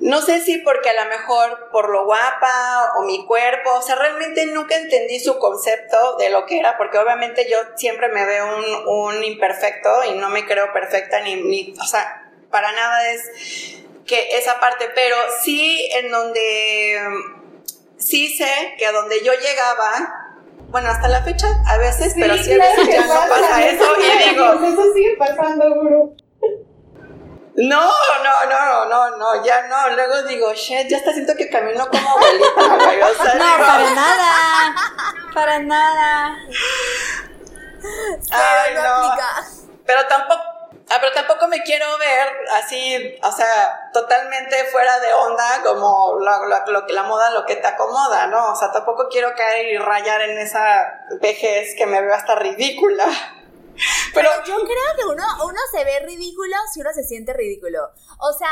no 0.00 0.22
sé 0.22 0.40
si 0.40 0.58
porque 0.58 0.90
a 0.90 1.04
lo 1.04 1.10
mejor 1.10 1.70
por 1.72 1.90
lo 1.90 2.04
guapa 2.04 2.92
o 2.96 3.02
mi 3.02 3.26
cuerpo, 3.26 3.72
o 3.72 3.82
sea, 3.82 3.96
realmente 3.96 4.46
nunca 4.46 4.76
entendí 4.76 5.18
su 5.18 5.38
concepto 5.40 6.16
de 6.18 6.30
lo 6.30 6.46
que 6.46 6.60
era, 6.60 6.78
porque 6.78 6.98
obviamente 6.98 7.50
yo 7.50 7.58
siempre 7.76 8.06
me 8.08 8.24
veo 8.24 8.46
un, 8.56 9.16
un 9.16 9.24
imperfecto 9.24 10.04
y 10.04 10.12
no 10.12 10.28
me 10.28 10.46
creo 10.46 10.72
perfecta 10.72 11.20
ni, 11.22 11.34
ni, 11.42 11.74
o 11.80 11.84
sea, 11.84 12.30
para 12.52 12.70
nada 12.70 13.10
es 13.10 13.22
que 14.08 14.36
esa 14.36 14.58
parte, 14.58 14.90
pero 14.94 15.16
sí 15.42 15.88
en 15.94 16.10
donde, 16.10 16.98
sí 17.98 18.36
sé 18.36 18.74
que 18.78 18.86
a 18.86 18.92
donde 18.92 19.22
yo 19.22 19.32
llegaba, 19.34 20.34
bueno, 20.70 20.88
hasta 20.90 21.08
la 21.08 21.22
fecha 21.22 21.46
a 21.66 21.78
veces, 21.78 22.14
pero 22.18 22.36
sí 22.36 22.52
a 22.52 22.58
veces 22.58 22.88
ya 22.88 23.06
no 23.06 23.14
pasa 23.28 23.64
eso 23.64 23.84
y 24.00 24.30
digo, 24.30 24.52
Eso 24.54 24.92
sigue 24.92 25.16
pasando, 25.16 25.74
Guru. 25.74 26.16
No, 27.60 27.80
no, 28.22 28.46
no, 28.48 28.84
no, 28.86 29.16
no, 29.16 29.44
ya 29.44 29.66
no. 29.66 29.90
Luego 29.96 30.22
digo, 30.22 30.52
shit, 30.54 30.86
ya 30.88 30.98
está 30.98 31.12
siento 31.12 31.34
que 31.36 31.50
camino 31.50 31.88
como 31.88 32.08
abuelita, 32.10 32.76
güey. 32.84 33.02
O 33.02 33.14
sea, 33.14 33.34
No, 33.34 33.44
digo, 33.44 33.66
para 33.66 33.90
nada. 33.90 34.74
Para 35.34 35.58
nada. 35.58 36.38
ay, 38.30 38.74
no. 38.74 39.16
Pero 39.84 40.06
tampoco, 40.06 40.42
ah, 40.90 40.96
pero 41.00 41.12
tampoco 41.12 41.48
me 41.48 41.62
quiero 41.62 41.86
ver 41.98 42.28
así, 42.52 43.16
o 43.22 43.32
sea, 43.32 43.90
totalmente 43.92 44.64
fuera 44.72 44.98
de 45.00 45.12
onda, 45.12 45.62
como 45.64 46.18
lo, 46.20 46.44
lo- 46.46 46.66
lo 46.66 46.86
que 46.86 46.92
la 46.92 47.02
moda, 47.04 47.30
lo 47.30 47.44
que 47.46 47.56
te 47.56 47.66
acomoda, 47.66 48.26
¿no? 48.28 48.52
O 48.52 48.56
sea, 48.56 48.70
tampoco 48.72 49.08
quiero 49.10 49.32
caer 49.36 49.68
y 49.68 49.78
rayar 49.78 50.20
en 50.22 50.38
esa 50.38 51.06
vejez 51.20 51.74
que 51.76 51.86
me 51.86 52.00
veo 52.00 52.14
hasta 52.14 52.34
ridícula. 52.36 53.06
Pero, 54.12 54.28
Yo 54.44 54.56
creo 54.56 54.96
que 54.96 55.04
uno, 55.06 55.24
uno 55.44 55.58
se 55.72 55.84
ve 55.84 56.00
ridículo 56.00 56.56
si 56.72 56.80
uno 56.80 56.92
se 56.92 57.04
siente 57.04 57.32
ridículo. 57.32 57.80
O 58.18 58.32
sea, 58.32 58.50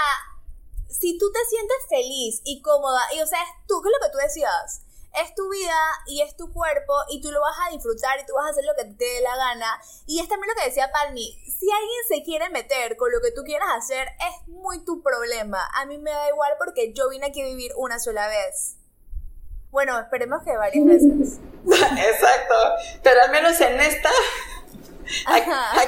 si 0.89 1.19
tú 1.19 1.31
te 1.33 1.41
sientes 1.49 1.77
feliz 1.89 2.41
y 2.45 2.63
cómoda, 2.63 3.01
y 3.13 3.21
o 3.21 3.27
sea, 3.27 3.43
es 3.43 3.49
tú, 3.67 3.83
que 3.83 3.89
es 3.89 3.95
lo 4.01 4.07
que 4.07 4.13
tú 4.13 4.19
decías, 4.19 4.83
es 5.23 5.35
tu 5.35 5.49
vida 5.49 5.75
y 6.07 6.23
es 6.23 6.37
tu 6.37 6.53
cuerpo 6.53 6.93
y 7.11 7.21
tú 7.21 7.31
lo 7.33 7.41
vas 7.41 7.57
a 7.67 7.73
disfrutar 7.73 8.19
y 8.21 8.27
tú 8.27 8.35
vas 8.35 8.47
a 8.47 8.51
hacer 8.51 8.65
lo 8.65 8.75
que 8.77 8.85
te 8.85 9.05
dé 9.05 9.21
la 9.23 9.37
gana. 9.37 9.81
Y 10.07 10.21
es 10.21 10.29
también 10.29 10.49
lo 10.55 10.61
que 10.61 10.69
decía 10.69 10.91
Palmi, 10.93 11.33
si 11.45 11.67
alguien 11.71 12.01
se 12.09 12.23
quiere 12.23 12.51
meter 12.51 12.97
con 12.97 13.11
lo 13.11 13.21
que 13.21 13.33
tú 13.33 13.43
quieras 13.45 13.69
hacer, 13.77 14.09
es 14.09 14.49
muy 14.49 14.85
tu 14.85 15.03
problema. 15.03 15.67
A 15.75 15.87
mí 15.87 15.99
me 15.99 16.11
da 16.11 16.29
igual 16.29 16.53
porque 16.59 16.93
yo 16.93 17.09
vine 17.09 17.27
aquí 17.27 17.43
a 17.43 17.47
vivir 17.47 17.73
una 17.77 17.99
sola 17.99 18.29
vez. 18.29 18.77
Bueno, 19.71 19.99
esperemos 19.99 20.43
que 20.45 20.57
varias 20.57 20.85
veces. 20.85 21.39
exacto. 21.67 22.55
Pero 23.03 23.23
al 23.23 23.31
menos 23.31 23.61
en 23.61 23.81
esta, 23.81 24.11
hay, 25.27 25.43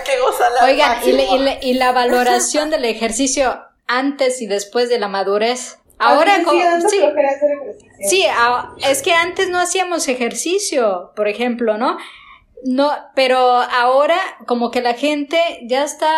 que 0.04 0.20
gozarla. 0.20 0.64
Oigan, 0.64 1.02
y, 1.04 1.12
le- 1.12 1.22
máximo. 1.24 1.36
y 1.36 1.44
le- 1.44 1.58
y 1.62 1.74
la 1.74 1.92
valoración 1.92 2.70
del 2.70 2.84
ejercicio 2.84 3.62
antes 3.86 4.40
y 4.42 4.46
después 4.46 4.88
de 4.88 4.98
la 4.98 5.08
madurez. 5.08 5.78
Ahora, 5.98 6.34
A 6.34 6.38
mí 6.38 6.44
me 6.44 6.44
co- 6.44 6.50
sigue 6.52 6.64
dando 6.64 6.88
sí. 6.88 6.96
Sí, 8.08 8.24
a- 8.30 8.70
es 8.88 9.02
que 9.02 9.12
antes 9.12 9.48
no 9.50 9.58
hacíamos 9.58 10.06
ejercicio, 10.08 11.12
por 11.16 11.28
ejemplo, 11.28 11.76
¿no? 11.78 11.96
No, 12.64 12.90
pero 13.14 13.38
ahora 13.38 14.16
como 14.46 14.70
que 14.70 14.80
la 14.80 14.94
gente 14.94 15.38
ya 15.64 15.84
está, 15.84 16.10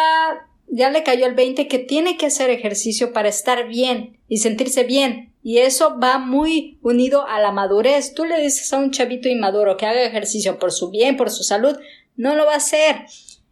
ya 0.69 0.90
le 0.90 1.03
cayó 1.03 1.27
el 1.27 1.35
20 1.35 1.69
que 1.69 1.79
tiene 1.79 2.16
que 2.16 2.27
hacer 2.27 2.51
ejercicio 2.51 3.12
para 3.12 3.29
estar 3.29 3.66
bien 3.69 4.19
y 4.29 4.38
sentirse 4.38 4.85
bien. 4.85 5.33
Y 5.43 5.59
eso 5.59 5.99
va 5.99 6.19
muy 6.19 6.79
unido 6.83 7.27
a 7.27 7.40
la 7.40 7.51
madurez. 7.51 8.14
Tú 8.14 8.25
le 8.27 8.40
dices 8.40 8.73
a 8.73 8.79
un 8.79 8.90
chavito 8.90 9.29
inmaduro 9.29 9.77
que 9.77 9.87
haga 9.87 10.03
ejercicio 10.03 10.59
por 10.59 10.71
su 10.73 10.90
bien, 10.90 11.16
por 11.16 11.31
su 11.31 11.43
salud, 11.45 11.79
no 12.16 12.35
lo 12.35 12.45
va 12.47 12.53
a 12.55 12.57
hacer. 12.57 13.07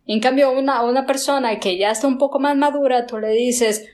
En 0.06 0.20
cambio, 0.20 0.50
una, 0.52 0.82
una 0.82 1.06
persona 1.06 1.58
que 1.60 1.76
ya 1.78 1.90
está 1.90 2.06
un 2.06 2.18
poco 2.18 2.38
más 2.40 2.56
madura, 2.56 3.06
tú 3.06 3.18
le 3.18 3.30
dices 3.30 3.86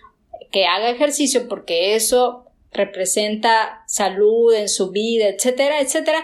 que 0.55 0.67
haga 0.67 0.89
ejercicio 0.89 1.49
porque 1.49 1.97
eso 1.97 2.45
representa 2.71 3.83
salud 3.89 4.55
en 4.55 4.69
su 4.69 4.93
vida, 4.93 5.27
etcétera, 5.27 5.81
etcétera, 5.81 6.23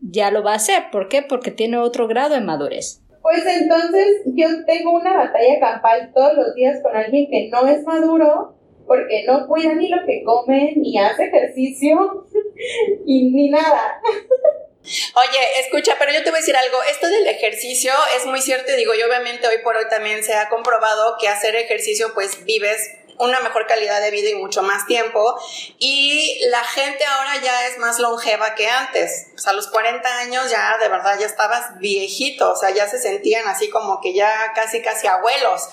ya 0.00 0.30
lo 0.30 0.44
va 0.44 0.52
a 0.52 0.56
hacer. 0.56 0.84
¿Por 0.92 1.08
qué? 1.08 1.22
Porque 1.22 1.50
tiene 1.50 1.76
otro 1.78 2.06
grado 2.06 2.34
de 2.34 2.40
madurez. 2.42 3.02
Pues 3.22 3.44
entonces 3.44 4.22
yo 4.26 4.46
tengo 4.66 4.92
una 4.92 5.16
batalla 5.16 5.58
campal 5.58 6.12
todos 6.14 6.34
los 6.34 6.54
días 6.54 6.80
con 6.80 6.94
alguien 6.94 7.28
que 7.28 7.48
no 7.50 7.66
es 7.66 7.82
maduro 7.82 8.54
porque 8.86 9.24
no 9.26 9.48
cuida 9.48 9.74
ni 9.74 9.88
lo 9.88 9.96
que 10.06 10.22
come, 10.22 10.74
ni 10.76 10.96
hace 10.96 11.24
ejercicio, 11.24 12.24
y, 13.04 13.32
ni 13.32 13.50
nada. 13.50 14.00
Oye, 14.00 15.38
escucha, 15.58 15.94
pero 15.98 16.12
yo 16.12 16.22
te 16.22 16.30
voy 16.30 16.38
a 16.38 16.40
decir 16.40 16.54
algo, 16.54 16.78
esto 16.88 17.08
del 17.08 17.26
ejercicio 17.26 17.90
es 18.16 18.26
muy 18.26 18.40
cierto, 18.40 18.76
digo, 18.76 18.94
y 18.94 19.02
obviamente 19.02 19.48
hoy 19.48 19.56
por 19.64 19.76
hoy 19.76 19.86
también 19.90 20.22
se 20.22 20.34
ha 20.34 20.48
comprobado 20.48 21.16
que 21.20 21.26
hacer 21.26 21.56
ejercicio 21.56 22.14
pues 22.14 22.44
vives 22.44 22.78
una 23.18 23.40
mejor 23.40 23.66
calidad 23.66 24.00
de 24.00 24.10
vida 24.10 24.30
y 24.30 24.34
mucho 24.34 24.62
más 24.62 24.86
tiempo. 24.86 25.36
Y 25.78 26.38
la 26.50 26.62
gente 26.64 27.04
ahora 27.04 27.40
ya 27.42 27.66
es 27.68 27.78
más 27.78 27.98
longeva 27.98 28.54
que 28.54 28.68
antes. 28.68 29.28
O 29.34 29.38
sea, 29.38 29.52
a 29.52 29.54
los 29.54 29.68
40 29.68 30.18
años 30.18 30.50
ya 30.50 30.76
de 30.78 30.88
verdad 30.88 31.18
ya 31.18 31.26
estabas 31.26 31.78
viejito, 31.78 32.52
o 32.52 32.56
sea, 32.56 32.70
ya 32.70 32.88
se 32.88 32.98
sentían 32.98 33.46
así 33.48 33.68
como 33.70 34.00
que 34.00 34.14
ya 34.14 34.52
casi, 34.54 34.82
casi 34.82 35.06
abuelos. 35.06 35.68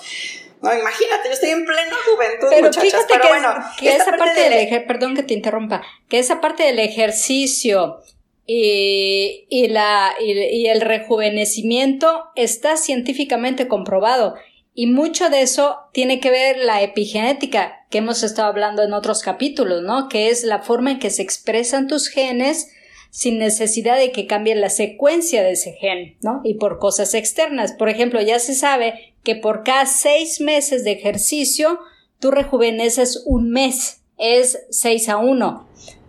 No, 0.62 0.72
imagínate, 0.72 1.28
yo 1.28 1.34
estoy 1.34 1.50
en 1.50 1.66
plena 1.66 1.94
juventud, 2.10 2.48
pero 2.48 2.62
muchachas, 2.62 2.82
fíjate 2.82 3.06
pero 3.08 3.22
que, 3.22 3.28
bueno, 3.28 3.54
que 3.78 3.96
esa 3.96 4.16
parte 4.16 4.40
del 4.40 4.52
ejercicio, 4.54 4.86
perdón 4.86 5.14
que 5.14 5.22
te 5.22 5.34
interrumpa, 5.34 5.82
que 6.08 6.18
esa 6.18 6.40
parte 6.40 6.62
del 6.62 6.78
ejercicio 6.78 8.00
y, 8.46 9.46
y, 9.50 9.68
la, 9.68 10.14
y, 10.18 10.32
y 10.32 10.66
el 10.68 10.80
rejuvenecimiento 10.80 12.30
está 12.34 12.78
científicamente 12.78 13.68
comprobado. 13.68 14.36
Y 14.74 14.88
mucho 14.88 15.30
de 15.30 15.42
eso 15.42 15.76
tiene 15.92 16.18
que 16.18 16.30
ver 16.30 16.58
la 16.58 16.82
epigenética 16.82 17.86
que 17.90 17.98
hemos 17.98 18.24
estado 18.24 18.48
hablando 18.48 18.82
en 18.82 18.92
otros 18.92 19.22
capítulos, 19.22 19.82
¿no? 19.82 20.08
Que 20.08 20.30
es 20.30 20.42
la 20.42 20.62
forma 20.62 20.90
en 20.90 20.98
que 20.98 21.10
se 21.10 21.22
expresan 21.22 21.86
tus 21.86 22.08
genes 22.08 22.70
sin 23.10 23.38
necesidad 23.38 23.96
de 23.96 24.10
que 24.10 24.26
cambie 24.26 24.56
la 24.56 24.70
secuencia 24.70 25.44
de 25.44 25.52
ese 25.52 25.74
gen, 25.74 26.16
¿no? 26.22 26.40
Y 26.42 26.54
por 26.54 26.80
cosas 26.80 27.14
externas. 27.14 27.72
Por 27.72 27.88
ejemplo, 27.88 28.20
ya 28.20 28.40
se 28.40 28.54
sabe 28.54 29.14
que 29.22 29.36
por 29.36 29.62
cada 29.62 29.86
seis 29.86 30.40
meses 30.40 30.82
de 30.82 30.90
ejercicio, 30.90 31.78
tú 32.18 32.32
rejuveneces 32.32 33.22
un 33.26 33.50
mes. 33.50 34.00
Es 34.18 34.66
seis 34.70 35.08
a 35.08 35.18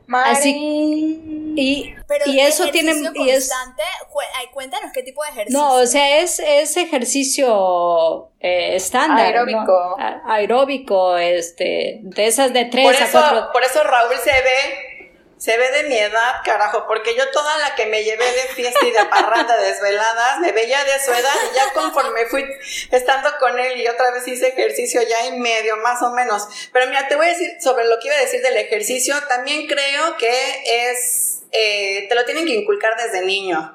uno. 0.07 0.17
Así 0.25 1.21
y, 1.57 1.95
Pero 2.07 2.25
y 2.27 2.39
eso 2.41 2.67
tiene 2.69 2.91
y 2.91 3.29
es, 3.29 3.49
constante, 3.49 3.83
ay, 4.37 4.47
cuéntanos 4.53 4.91
qué 4.93 5.03
tipo 5.03 5.23
de 5.23 5.29
ejercicio. 5.29 5.57
no, 5.59 5.73
o 5.75 5.85
sea, 5.85 6.19
es, 6.19 6.39
es 6.39 6.75
ejercicio 6.77 8.29
eh, 8.39 8.75
estándar, 8.75 9.25
Aeróbico. 9.27 9.95
¿no? 9.97 10.03
A- 10.03 10.21
aeróbico, 10.35 11.17
este, 11.17 11.99
de 12.03 12.27
esas 12.27 12.51
de 12.53 12.65
tres 12.65 12.85
Por 12.85 12.95
a 12.95 13.05
eso, 13.05 13.11
cuatro. 13.19 13.51
por 13.53 13.63
eso 13.63 13.83
Raúl 13.83 14.15
se 14.23 14.31
ve, 14.31 14.84
se 15.37 15.57
ve 15.57 15.69
de 15.71 15.83
mi 15.83 15.97
edad, 15.97 16.35
carajo, 16.43 16.85
porque 16.87 17.15
yo 17.15 17.29
toda 17.31 17.57
la 17.57 17.75
que 17.75 17.85
me 17.87 18.03
llevé 18.03 18.25
de 18.25 18.53
fiesta 18.53 18.85
y 18.85 18.91
de 18.91 19.05
parranda 19.05 19.57
desveladas, 19.61 20.39
me 20.39 20.51
veía 20.53 20.83
de 20.83 20.99
su 21.03 21.11
edad 21.11 21.35
y 21.51 21.55
ya 21.55 21.73
conforme 21.73 22.25
fui 22.27 22.45
estando 22.91 23.29
con 23.39 23.59
él 23.59 23.79
y 23.81 23.87
otra 23.87 24.11
vez 24.11 24.27
hice 24.27 24.47
ejercicio 24.47 25.01
ya 25.01 25.25
y 25.27 25.39
medio, 25.39 25.77
más 25.77 26.01
o 26.01 26.11
menos. 26.11 26.47
Pero 26.71 26.87
mira, 26.87 27.07
te 27.07 27.15
voy 27.15 27.27
a 27.27 27.29
decir 27.29 27.57
sobre 27.61 27.85
lo 27.85 27.99
que 27.99 28.07
iba 28.07 28.15
a 28.15 28.21
decir 28.21 28.41
del 28.41 28.57
ejercicio, 28.57 29.15
también 29.27 29.67
creo 29.67 30.15
que 30.17 30.89
es, 30.89 31.43
eh, 31.51 32.05
te 32.07 32.15
lo 32.15 32.23
tienen 32.25 32.45
que 32.45 32.53
inculcar 32.53 32.95
desde 32.95 33.25
niño. 33.25 33.74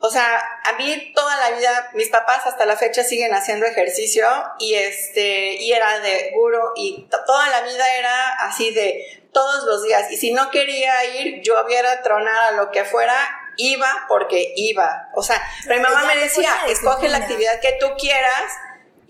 O 0.00 0.10
sea, 0.10 0.38
a 0.64 0.72
mí 0.74 1.12
toda 1.14 1.36
la 1.36 1.56
vida, 1.56 1.90
mis 1.94 2.08
papás 2.08 2.46
hasta 2.46 2.64
la 2.66 2.76
fecha 2.76 3.04
siguen 3.04 3.34
haciendo 3.34 3.66
ejercicio 3.66 4.26
y 4.58 4.74
este, 4.74 5.54
y 5.54 5.72
era 5.72 6.00
de 6.00 6.32
guro 6.34 6.72
y 6.76 7.06
to- 7.10 7.22
toda 7.26 7.48
la 7.48 7.60
vida 7.62 7.94
era 7.96 8.32
así 8.40 8.72
de 8.72 9.28
todos 9.32 9.64
los 9.64 9.82
días. 9.82 10.10
Y 10.10 10.16
si 10.16 10.32
no 10.32 10.50
quería 10.50 11.04
ir, 11.04 11.42
yo 11.42 11.62
hubiera 11.64 12.02
tronar 12.02 12.38
a 12.44 12.50
lo 12.52 12.70
que 12.70 12.84
fuera, 12.84 13.14
iba 13.56 14.06
porque 14.08 14.52
iba. 14.56 15.08
O 15.14 15.22
sea, 15.22 15.40
pero 15.66 15.76
mi 15.76 15.82
mamá 15.82 16.04
me 16.06 16.16
decía, 16.16 16.50
escoge 16.68 17.08
la 17.08 17.18
disciplina". 17.18 17.50
actividad 17.52 17.60
que 17.60 17.72
tú 17.78 17.94
quieras 17.98 18.52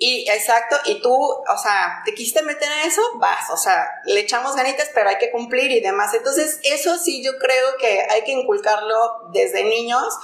y 0.02 0.26
exacto, 0.30 0.76
y 0.86 1.02
tú, 1.02 1.12
o 1.14 1.58
sea, 1.62 2.00
te 2.06 2.14
quisiste 2.14 2.42
meter 2.42 2.72
a 2.72 2.84
eso, 2.84 3.02
vas, 3.16 3.50
o 3.50 3.56
sea, 3.58 3.86
le 4.06 4.20
echamos 4.20 4.56
ganitas, 4.56 4.88
pero 4.94 5.10
hay 5.10 5.18
que 5.18 5.30
cumplir 5.30 5.70
y 5.72 5.80
demás. 5.80 6.14
Entonces, 6.14 6.58
eso 6.62 6.96
sí 6.96 7.22
yo 7.22 7.36
creo 7.38 7.76
que 7.78 8.06
hay 8.10 8.22
que 8.24 8.32
inculcarlo 8.32 9.28
desde 9.34 9.62
niños, 9.62 10.14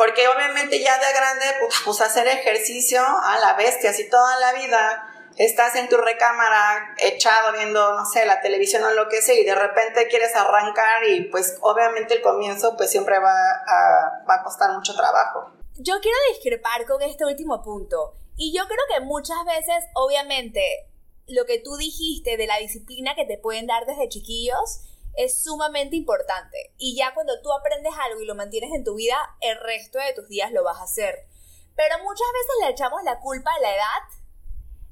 porque 0.00 0.26
obviamente 0.28 0.80
ya 0.80 0.96
de 0.96 1.12
grande, 1.12 1.44
pues, 1.60 1.74
pues 1.84 2.00
hacer 2.00 2.26
ejercicio 2.26 3.02
a 3.02 3.38
la 3.38 3.52
bestia, 3.52 3.92
si 3.92 4.08
toda 4.08 4.40
la 4.40 4.54
vida 4.54 5.06
estás 5.36 5.74
en 5.74 5.90
tu 5.90 5.98
recámara 5.98 6.94
echado 6.96 7.52
viendo, 7.52 7.94
no 7.94 8.06
sé, 8.06 8.24
la 8.24 8.40
televisión 8.40 8.82
o 8.82 8.92
lo 8.92 9.10
que 9.10 9.20
sea, 9.20 9.34
y 9.38 9.44
de 9.44 9.54
repente 9.54 10.08
quieres 10.08 10.34
arrancar 10.34 11.04
y 11.06 11.24
pues 11.24 11.58
obviamente 11.60 12.14
el 12.14 12.22
comienzo 12.22 12.78
pues 12.78 12.90
siempre 12.90 13.18
va 13.18 13.30
a, 13.30 14.24
va 14.26 14.36
a 14.36 14.42
costar 14.42 14.72
mucho 14.72 14.94
trabajo. 14.94 15.52
Yo 15.74 16.00
quiero 16.00 16.16
discrepar 16.32 16.86
con 16.86 17.02
este 17.02 17.26
último 17.26 17.62
punto. 17.62 18.14
Y 18.38 18.56
yo 18.56 18.64
creo 18.68 18.84
que 18.94 19.04
muchas 19.04 19.44
veces, 19.44 19.84
obviamente, 19.92 20.62
lo 21.28 21.44
que 21.44 21.58
tú 21.58 21.76
dijiste 21.76 22.38
de 22.38 22.46
la 22.46 22.56
disciplina 22.56 23.14
que 23.14 23.26
te 23.26 23.36
pueden 23.36 23.66
dar 23.66 23.84
desde 23.84 24.08
chiquillos 24.08 24.80
es 25.24 25.42
sumamente 25.42 25.96
importante. 25.96 26.72
Y 26.78 26.96
ya 26.96 27.12
cuando 27.14 27.40
tú 27.42 27.52
aprendes 27.52 27.92
algo 28.00 28.20
y 28.20 28.26
lo 28.26 28.34
mantienes 28.34 28.70
en 28.74 28.84
tu 28.84 28.94
vida, 28.94 29.16
el 29.40 29.58
resto 29.58 29.98
de 29.98 30.14
tus 30.14 30.28
días 30.28 30.52
lo 30.52 30.64
vas 30.64 30.78
a 30.78 30.84
hacer. 30.84 31.26
Pero 31.76 31.98
muchas 32.02 32.26
veces 32.32 32.54
le 32.62 32.70
echamos 32.70 33.02
la 33.04 33.20
culpa 33.20 33.50
a 33.52 33.60
la 33.60 33.74
edad 33.74 34.20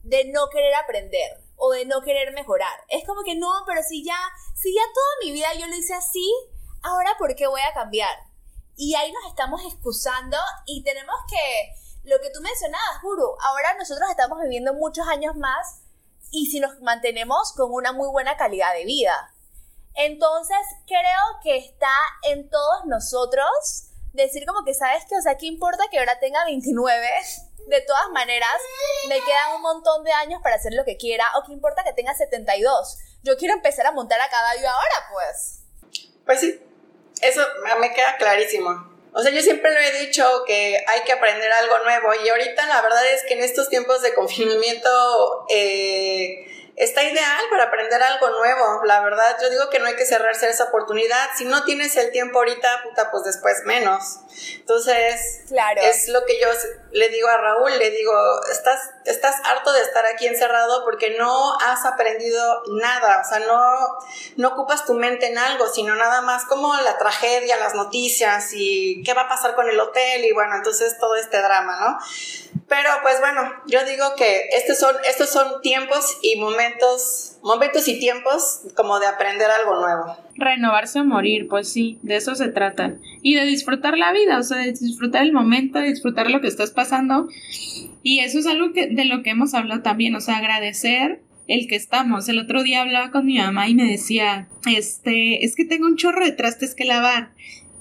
de 0.03 0.25
no 0.27 0.49
querer 0.51 0.75
aprender 0.75 1.43
o 1.57 1.73
de 1.73 1.87
no 1.87 2.03
querer 2.03 2.33
mejorar. 2.33 2.85
Es 2.89 3.07
como 3.07 3.23
que 3.25 3.35
no, 3.35 3.49
pero 3.67 3.83
si 3.83 4.05
ya, 4.05 4.19
si 4.55 4.75
ya 4.75 4.83
toda 4.95 5.07
mi 5.25 5.33
vida 5.33 5.49
yo 5.59 5.67
lo 5.67 5.75
hice 5.75 5.95
así, 5.95 6.31
ahora 6.83 7.17
¿por 7.19 7.35
qué 7.35 7.47
voy 7.47 7.61
a 7.61 7.75
cambiar? 7.75 8.15
Y 8.77 8.95
ahí 8.95 9.11
nos 9.13 9.27
estamos 9.29 9.63
excusando 9.65 10.37
y 10.67 10.85
tenemos 10.85 11.17
que, 11.29 12.09
lo 12.09 12.21
que 12.21 12.31
tú 12.31 12.41
mencionabas, 12.41 13.03
Guru, 13.03 13.35
ahora 13.43 13.75
nosotros 13.77 14.09
estamos 14.11 14.41
viviendo 14.41 14.73
muchos 14.75 15.07
años 15.09 15.35
más 15.37 15.83
y 16.31 16.47
si 16.47 16.61
nos 16.61 16.81
mantenemos 16.81 17.53
con 17.55 17.73
una 17.73 17.93
muy 17.93 18.09
buena 18.09 18.37
calidad 18.37 18.73
de 18.75 18.85
vida. 18.85 19.35
Entonces 19.99 20.57
creo 20.87 21.41
que 21.43 21.57
está 21.57 21.93
en 22.23 22.49
todos 22.49 22.85
nosotros 22.87 23.49
decir 24.13 24.47
como 24.47 24.65
que, 24.65 24.73
¿sabes 24.73 25.05
qué? 25.09 25.17
O 25.17 25.23
sea, 25.23 25.37
¿qué 25.37 25.47
importa 25.47 25.83
que 25.91 25.99
ahora 25.99 26.21
tenga 26.21 26.45
29? 26.45 27.07
De 27.67 27.81
todas 27.83 28.09
maneras, 28.13 28.55
me 29.09 29.17
quedan 29.17 29.57
un 29.57 29.63
montón 29.63 30.03
de 30.03 30.13
años 30.13 30.41
para 30.43 30.55
hacer 30.55 30.73
lo 30.73 30.87
que 30.87 30.97
quiera. 30.97 31.25
¿O 31.37 31.45
qué 31.45 31.53
importa 31.53 31.85
que 31.85 31.93
tenga 31.93 32.15
72? 32.15 32.97
Yo 33.23 33.37
quiero 33.37 33.53
empezar 33.53 33.87
a 33.87 33.93
montar 33.93 34.19
a 34.21 34.31
caballo 34.31 34.71
ahora, 34.71 35.09
pues. 35.13 35.65
Pues 36.25 36.41
sí, 36.41 36.63
eso 37.21 37.43
me 37.79 37.93
queda 37.93 38.17
clarísimo. 38.17 38.71
O 39.13 39.21
sea, 39.21 39.33
yo 39.33 39.43
siempre 39.43 39.71
lo 39.71 39.81
he 39.81 40.07
dicho 40.07 40.45
que 40.47 40.83
hay 40.87 41.03
que 41.03 41.13
aprender 41.13 41.51
algo 41.53 41.79
nuevo 41.81 42.15
y 42.25 42.29
ahorita 42.29 42.67
la 42.69 42.81
verdad 42.81 43.05
es 43.13 43.25
que 43.25 43.35
en 43.35 43.43
estos 43.43 43.69
tiempos 43.69 44.01
de 44.01 44.15
confinamiento 44.15 45.47
eh, 45.51 46.58
está 46.79 47.03
ideal 47.03 47.45
para 47.51 47.65
aprender 47.65 48.01
algo 48.03 48.31
nuevo. 48.31 48.85
La 48.85 49.01
verdad, 49.01 49.37
yo 49.43 49.51
digo 49.51 49.69
que 49.69 49.81
no 49.81 49.87
hay 49.87 49.97
que 49.97 50.07
cerrarse 50.07 50.49
esa 50.49 50.65
oportunidad. 50.65 51.29
Si 51.37 51.45
no 51.45 51.65
tienes 51.65 51.97
el 51.97 52.13
tiempo 52.13 52.39
ahorita, 52.39 52.83
puta, 52.85 53.11
pues 53.11 53.25
después 53.25 53.63
menos. 53.65 54.21
Entonces, 54.55 55.41
Claro. 55.49 55.81
es 55.83 56.09
lo 56.09 56.25
que 56.25 56.41
yo 56.41 56.49
le 56.93 57.09
digo 57.09 57.29
a 57.29 57.37
Raúl, 57.37 57.77
le 57.79 57.91
digo, 57.91 58.13
estás, 58.51 58.91
estás 59.05 59.37
harto 59.45 59.73
de 59.73 59.83
estar 59.83 60.07
aquí 60.07 60.27
encerrado 60.27 60.85
porque 60.85 61.17
no 61.19 61.59
has 61.61 61.85
aprendido 61.85 62.63
nada, 62.69 63.23
o 63.25 63.29
sea, 63.29 63.41
no, 63.41 63.99
no 64.37 64.49
ocupas 64.49 64.87
tu 64.87 64.95
mente 64.95 65.27
en 65.27 65.39
algo, 65.39 65.67
sino 65.67 65.97
nada 65.97 66.21
más 66.21 66.45
como 66.45 66.75
la 66.77 66.97
tragedia, 66.97 67.57
las 67.59 67.75
noticias 67.75 68.51
y 68.53 69.03
qué 69.05 69.15
va 69.15 69.23
a 69.23 69.29
pasar 69.29 69.55
con 69.55 69.69
el 69.69 69.79
hotel 69.81 70.25
y 70.25 70.33
bueno, 70.33 70.55
entonces 70.55 70.97
todo 70.99 71.17
este 71.17 71.43
drama, 71.43 71.77
¿no? 71.81 71.99
Pero 72.69 72.91
pues 73.03 73.17
bueno, 73.21 73.51
yo 73.67 73.79
digo 73.87 74.05
que 74.17 74.49
estos 74.53 74.79
son, 74.79 74.95
estos 75.09 75.31
son 75.31 75.63
tiempos 75.63 76.19
y 76.23 76.39
momentos, 76.39 77.39
momentos 77.43 77.89
y 77.89 77.99
tiempos 77.99 78.61
como 78.77 79.01
de 79.01 79.07
aprender 79.07 79.51
algo 79.51 79.81
nuevo. 79.81 80.17
Renovarse 80.35 81.01
o 81.01 81.05
morir, 81.05 81.49
pues 81.49 81.73
sí, 81.73 81.99
de 82.03 82.17
eso 82.17 82.35
se 82.35 82.49
trata. 82.49 82.95
Y 83.23 83.37
de 83.37 83.47
disfrutar 83.47 83.97
la 83.97 84.13
vida, 84.13 84.39
o 84.39 84.43
sea, 84.43 84.59
de 84.59 84.73
disfrutar 84.73 85.23
el 85.23 85.33
momento, 85.33 85.79
de 85.79 85.89
disfrutar 85.89 86.31
lo 86.31 86.43
que 86.43 86.49
estás 86.49 86.71
pasando. 86.71 87.29
Y 88.03 88.21
eso 88.21 88.39
es 88.39 88.47
algo 88.47 88.73
que, 88.73 88.89
de 88.89 89.07
lo 89.07 89.23
que 89.23 89.31
hemos 89.31 89.55
hablado 89.55 89.81
también, 89.83 90.15
o 90.15 90.21
sea, 90.21 90.37
agradecer 90.37 91.23
el 91.49 91.67
que 91.67 91.77
estamos. 91.77 92.29
El 92.29 92.39
otro 92.39 92.63
día 92.63 92.83
hablaba 92.83 93.11
con 93.11 93.25
mi 93.25 93.39
mamá 93.39 93.69
y 93.69 93.75
me 93.75 93.91
decía, 93.91 94.49
este, 94.67 95.45
es 95.45 95.57
que 95.57 95.65
tengo 95.65 95.87
un 95.87 95.97
chorro 95.97 96.25
de 96.25 96.33
trastes 96.33 96.75
que 96.75 96.85
lavar. 96.85 97.31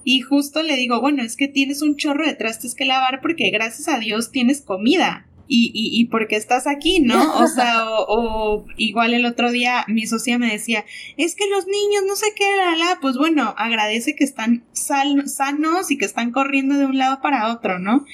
Y 0.10 0.22
justo 0.22 0.64
le 0.64 0.78
digo, 0.78 1.02
bueno, 1.02 1.22
es 1.22 1.36
que 1.36 1.50
tienes 1.50 1.82
un 1.82 1.98
chorro 1.98 2.26
de 2.26 2.34
trastes 2.34 2.76
que 2.76 2.86
lavar 2.86 3.20
porque 3.20 3.50
gracias 3.50 3.90
a 3.90 4.00
Dios 4.00 4.32
tienes 4.32 4.62
comida. 4.62 5.28
y, 5.50 5.70
y, 5.74 6.00
y 6.00 6.06
por 6.06 6.30
qué 6.30 6.38
estás 6.38 6.66
aquí, 6.66 7.02
¿no? 7.02 7.42
O 7.42 7.48
sea, 7.54 7.84
o, 7.90 8.66
igual 8.78 9.14
el 9.14 9.26
otro 9.26 9.52
día 9.52 9.84
mi 9.90 10.08
socia 10.08 10.40
me 10.40 10.50
decía, 10.50 10.86
es 11.18 11.36
que 11.36 11.50
los 11.50 11.68
niños 11.68 12.04
no 12.08 12.16
sé 12.16 12.28
qué, 12.38 12.46
la, 12.56 12.78
la, 12.78 13.00
pues 13.02 13.18
bueno, 13.18 13.54
agradece 13.58 14.16
que 14.16 14.24
están 14.24 14.64
sanos 14.72 15.92
y 15.92 15.98
que 15.98 16.06
están 16.06 16.32
corriendo 16.32 16.76
de 16.78 16.86
un 16.86 16.98
lado 16.98 17.20
para 17.22 17.52
otro, 17.52 17.78
¿no? 17.78 18.06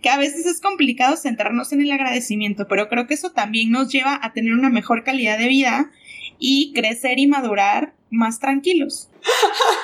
Que 0.00 0.08
a 0.08 0.16
veces 0.16 0.46
es 0.46 0.62
complicado 0.62 1.14
centrarnos 1.18 1.74
en 1.74 1.82
el 1.82 1.92
agradecimiento, 1.92 2.68
pero 2.68 2.88
creo 2.88 3.06
que 3.06 3.12
eso 3.12 3.32
también 3.32 3.70
nos 3.70 3.92
lleva 3.92 4.18
a 4.22 4.32
tener 4.32 4.54
una 4.54 4.70
mejor 4.70 5.04
calidad 5.04 5.38
de 5.38 5.48
vida 5.48 5.90
y 6.38 6.72
crecer 6.72 7.18
y 7.18 7.26
madurar 7.26 7.92
más 8.08 8.40
tranquilos. 8.40 9.10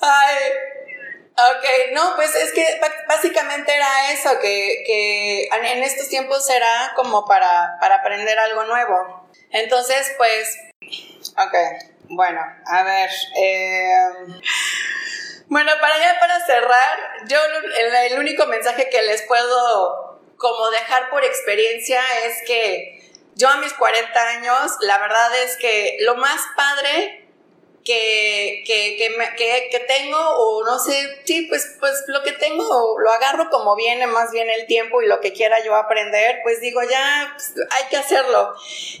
Ay, 0.00 0.36
ok, 1.34 1.92
no, 1.92 2.14
pues 2.16 2.34
es 2.34 2.52
que 2.52 2.80
básicamente 3.08 3.74
era 3.74 4.12
eso, 4.12 4.38
que, 4.40 5.48
en 5.48 5.82
estos 5.82 6.08
tiempos 6.08 6.48
era 6.50 6.92
como 6.94 7.24
para, 7.26 7.76
para 7.80 7.96
aprender 7.96 8.38
algo 8.38 8.64
nuevo. 8.64 9.28
Entonces, 9.50 10.14
pues, 10.16 10.58
ok, 11.36 11.54
bueno, 12.10 12.40
a 12.66 12.82
ver. 12.84 13.10
Em, 13.36 14.40
bueno, 15.46 15.72
para 15.80 15.98
ya 15.98 16.20
para 16.20 16.44
cerrar, 16.44 16.98
yo 17.26 17.38
el 18.06 18.18
único 18.18 18.46
mensaje 18.46 18.88
que 18.90 19.02
les 19.02 19.22
puedo 19.22 20.20
como 20.36 20.70
dejar 20.70 21.10
por 21.10 21.24
experiencia 21.24 22.00
es 22.24 22.46
que 22.46 22.98
yo 23.34 23.48
a 23.48 23.56
mis 23.58 23.72
40 23.72 24.28
años, 24.28 24.72
la 24.80 24.98
verdad 24.98 25.36
es 25.36 25.56
que 25.56 25.96
lo 26.00 26.16
más 26.16 26.40
padre 26.56 27.27
que, 27.84 28.62
que, 28.66 29.68
que, 29.70 29.80
tengo, 29.80 30.18
o 30.18 30.64
no 30.64 30.78
sé, 30.78 31.20
sí, 31.24 31.46
pues, 31.48 31.76
pues 31.80 32.04
lo 32.08 32.22
que 32.22 32.32
tengo 32.32 32.98
lo 32.98 33.10
agarro 33.10 33.48
como 33.50 33.74
viene 33.76 34.06
más 34.06 34.30
bien 34.30 34.48
el 34.50 34.66
tiempo 34.66 35.00
y 35.00 35.06
lo 35.06 35.20
que 35.20 35.32
quiera 35.32 35.64
yo 35.64 35.74
aprender, 35.74 36.40
pues 36.42 36.60
digo, 36.60 36.82
ya 36.82 37.32
pues, 37.34 37.54
hay 37.70 37.84
que 37.88 37.96
hacerlo. 37.96 38.54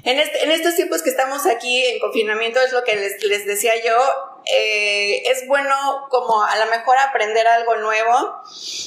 En, 0.04 0.18
este, 0.18 0.44
en 0.44 0.50
estos 0.52 0.74
tiempos 0.74 1.02
que 1.02 1.10
estamos 1.10 1.46
aquí 1.46 1.84
en 1.84 2.00
confinamiento, 2.00 2.60
es 2.60 2.72
lo 2.72 2.84
que 2.84 2.96
les, 2.96 3.22
les 3.24 3.46
decía 3.46 3.72
yo, 3.84 3.96
eh, 4.50 5.22
es 5.26 5.46
bueno 5.46 6.06
como 6.08 6.42
a 6.42 6.56
lo 6.56 6.66
mejor 6.70 6.96
aprender 6.96 7.46
algo 7.46 7.76
nuevo 7.76 8.42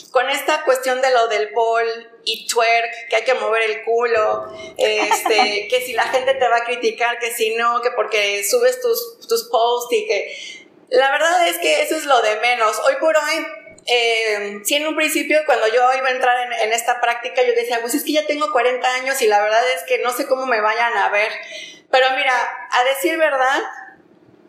con 0.09 0.27
esta 0.27 0.63
cuestión 0.63 1.01
de 1.01 1.11
lo 1.11 1.27
del 1.27 1.53
ball 1.53 1.85
y 2.23 2.47
twerk, 2.47 3.09
que 3.09 3.17
hay 3.17 3.23
que 3.23 3.35
mover 3.35 3.69
el 3.69 3.83
culo, 3.83 4.51
este, 4.77 5.67
que 5.69 5.81
si 5.85 5.93
la 5.93 6.03
gente 6.05 6.33
te 6.33 6.47
va 6.47 6.57
a 6.57 6.63
criticar, 6.63 7.19
que 7.19 7.31
si 7.31 7.55
no, 7.55 7.81
que 7.81 7.91
porque 7.91 8.43
subes 8.43 8.81
tus, 8.81 9.19
tus 9.27 9.43
posts 9.49 9.93
y 9.93 10.07
que... 10.07 10.67
La 10.89 11.09
verdad 11.11 11.47
es 11.47 11.57
que 11.59 11.83
eso 11.83 11.95
es 11.95 12.03
lo 12.05 12.21
de 12.21 12.35
menos. 12.41 12.77
Hoy 12.79 12.95
por 12.99 13.15
hoy 13.15 13.45
eh, 13.85 14.59
sí, 14.65 14.75
en 14.75 14.87
un 14.87 14.95
principio, 14.95 15.39
cuando 15.45 15.67
yo 15.67 15.93
iba 15.93 16.07
a 16.07 16.11
entrar 16.11 16.37
en, 16.47 16.53
en, 16.53 16.73
esta 16.73 16.99
práctica, 16.99 17.43
yo 17.43 17.53
decía, 17.53 17.79
pues 17.81 17.93
es 17.93 18.03
que 18.03 18.11
ya 18.13 18.25
tengo 18.25 18.51
40 18.51 18.93
años 18.95 19.21
y 19.21 19.27
la 19.27 19.41
verdad 19.41 19.61
es 19.71 19.83
que 19.83 19.99
no 19.99 20.11
sé 20.11 20.27
cómo 20.27 20.45
me 20.45 20.59
vayan 20.59 20.97
a 20.97 21.09
ver. 21.09 21.31
Pero 21.91 22.07
mira, 22.15 22.33
a 22.71 22.83
decir 22.85 23.17
verdad, 23.17 23.61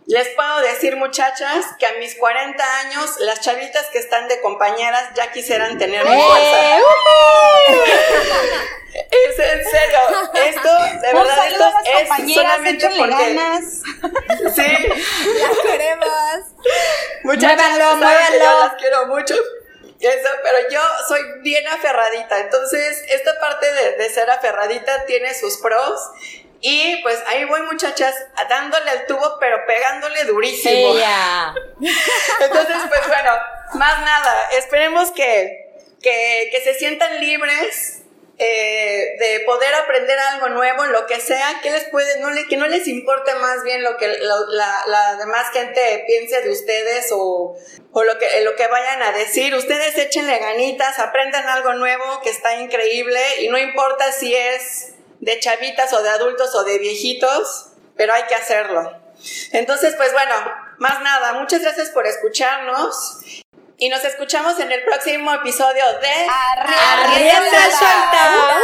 les 0.06 0.28
puedo 0.30 0.60
decir, 0.60 0.96
muchachas, 0.96 1.66
que 1.78 1.86
a 1.86 1.92
mis 1.94 2.16
40 2.16 2.78
años, 2.80 3.18
las 3.20 3.40
chavitas 3.40 3.86
que 3.86 3.98
están 3.98 4.26
de 4.28 4.40
compañeras 4.40 5.10
ya 5.14 5.30
quisieran 5.30 5.78
tener 5.78 6.04
mi 6.04 6.20
fuerza. 6.20 6.78
¡Eh! 6.78 6.82
es 9.10 9.38
en 9.38 9.64
serio, 9.64 9.98
esto, 10.34 10.82
de 11.00 11.12
verdad, 11.12 11.46
esto 11.46 11.72
es 12.26 12.34
solamente 12.34 12.90
porque... 12.98 13.34
Ganas. 13.34 13.64
Sí. 14.54 14.88
Las 15.40 15.58
queremos. 15.62 16.08
Muchachas, 17.22 17.96
muévanlo, 17.96 18.38
Yo 18.38 18.58
las 18.58 18.74
quiero 18.74 19.06
mucho. 19.06 19.34
Eso, 20.00 20.28
pero 20.42 20.68
yo 20.68 20.80
soy 21.06 21.20
bien 21.42 21.64
aferradita, 21.68 22.40
entonces 22.40 23.04
esta 23.08 23.38
parte 23.38 23.72
de, 23.72 23.92
de 23.98 24.10
ser 24.10 24.28
aferradita 24.28 25.04
tiene 25.04 25.32
sus 25.32 25.58
pros 25.58 26.10
y 26.64 27.02
pues 27.02 27.18
ahí 27.26 27.44
voy 27.44 27.60
muchachas 27.62 28.14
dándole 28.48 28.88
al 28.88 29.06
tubo, 29.06 29.36
pero 29.40 29.66
pegándole 29.66 30.24
durísimo. 30.24 30.94
Entonces, 32.40 32.76
pues 32.88 33.08
bueno, 33.08 33.30
más 33.74 34.00
nada, 34.00 34.48
esperemos 34.52 35.10
que, 35.10 35.72
que, 36.00 36.60
se 36.62 36.74
sientan 36.74 37.18
libres 37.18 38.02
eh, 38.38 39.16
de 39.18 39.40
poder 39.44 39.74
aprender 39.74 40.16
algo 40.16 40.50
nuevo, 40.50 40.86
lo 40.86 41.04
que 41.06 41.18
sea, 41.18 41.60
que 41.64 41.72
les 41.72 41.84
puede, 41.86 42.20
no 42.20 42.30
le, 42.30 42.46
que 42.46 42.56
no 42.56 42.68
les 42.68 42.86
importe 42.86 43.34
más 43.34 43.64
bien 43.64 43.82
lo 43.82 43.96
que 43.96 44.06
la, 44.06 44.84
la, 44.86 45.16
demás 45.16 45.50
gente 45.52 46.04
piense 46.06 46.42
de 46.42 46.50
ustedes 46.50 47.08
o, 47.10 47.56
o 47.90 48.02
lo, 48.04 48.18
que, 48.20 48.40
lo 48.42 48.54
que 48.54 48.68
vayan 48.68 49.02
a 49.02 49.10
decir. 49.10 49.52
Ustedes 49.56 49.98
échenle 49.98 50.38
ganitas, 50.38 51.00
aprendan 51.00 51.48
algo 51.48 51.72
nuevo 51.72 52.20
que 52.22 52.30
está 52.30 52.54
increíble 52.54 53.20
y 53.40 53.48
no 53.48 53.58
importa 53.58 54.12
si 54.12 54.32
es 54.32 54.92
de 55.22 55.38
chavitas 55.38 55.92
o 55.92 56.02
de 56.02 56.10
adultos 56.10 56.52
o 56.56 56.64
de 56.64 56.78
viejitos, 56.78 57.68
pero 57.96 58.12
hay 58.12 58.24
que 58.24 58.34
hacerlo. 58.34 58.92
Entonces, 59.52 59.94
pues 59.96 60.12
bueno, 60.12 60.34
más 60.78 61.00
nada, 61.00 61.34
muchas 61.34 61.62
gracias 61.62 61.90
por 61.90 62.08
escucharnos 62.08 63.20
y 63.78 63.88
nos 63.88 64.04
escuchamos 64.04 64.58
en 64.58 64.72
el 64.72 64.82
próximo 64.82 65.32
episodio 65.32 65.84
de 66.00 66.26
Arriba, 66.28 67.40
Suelta. 67.70 68.58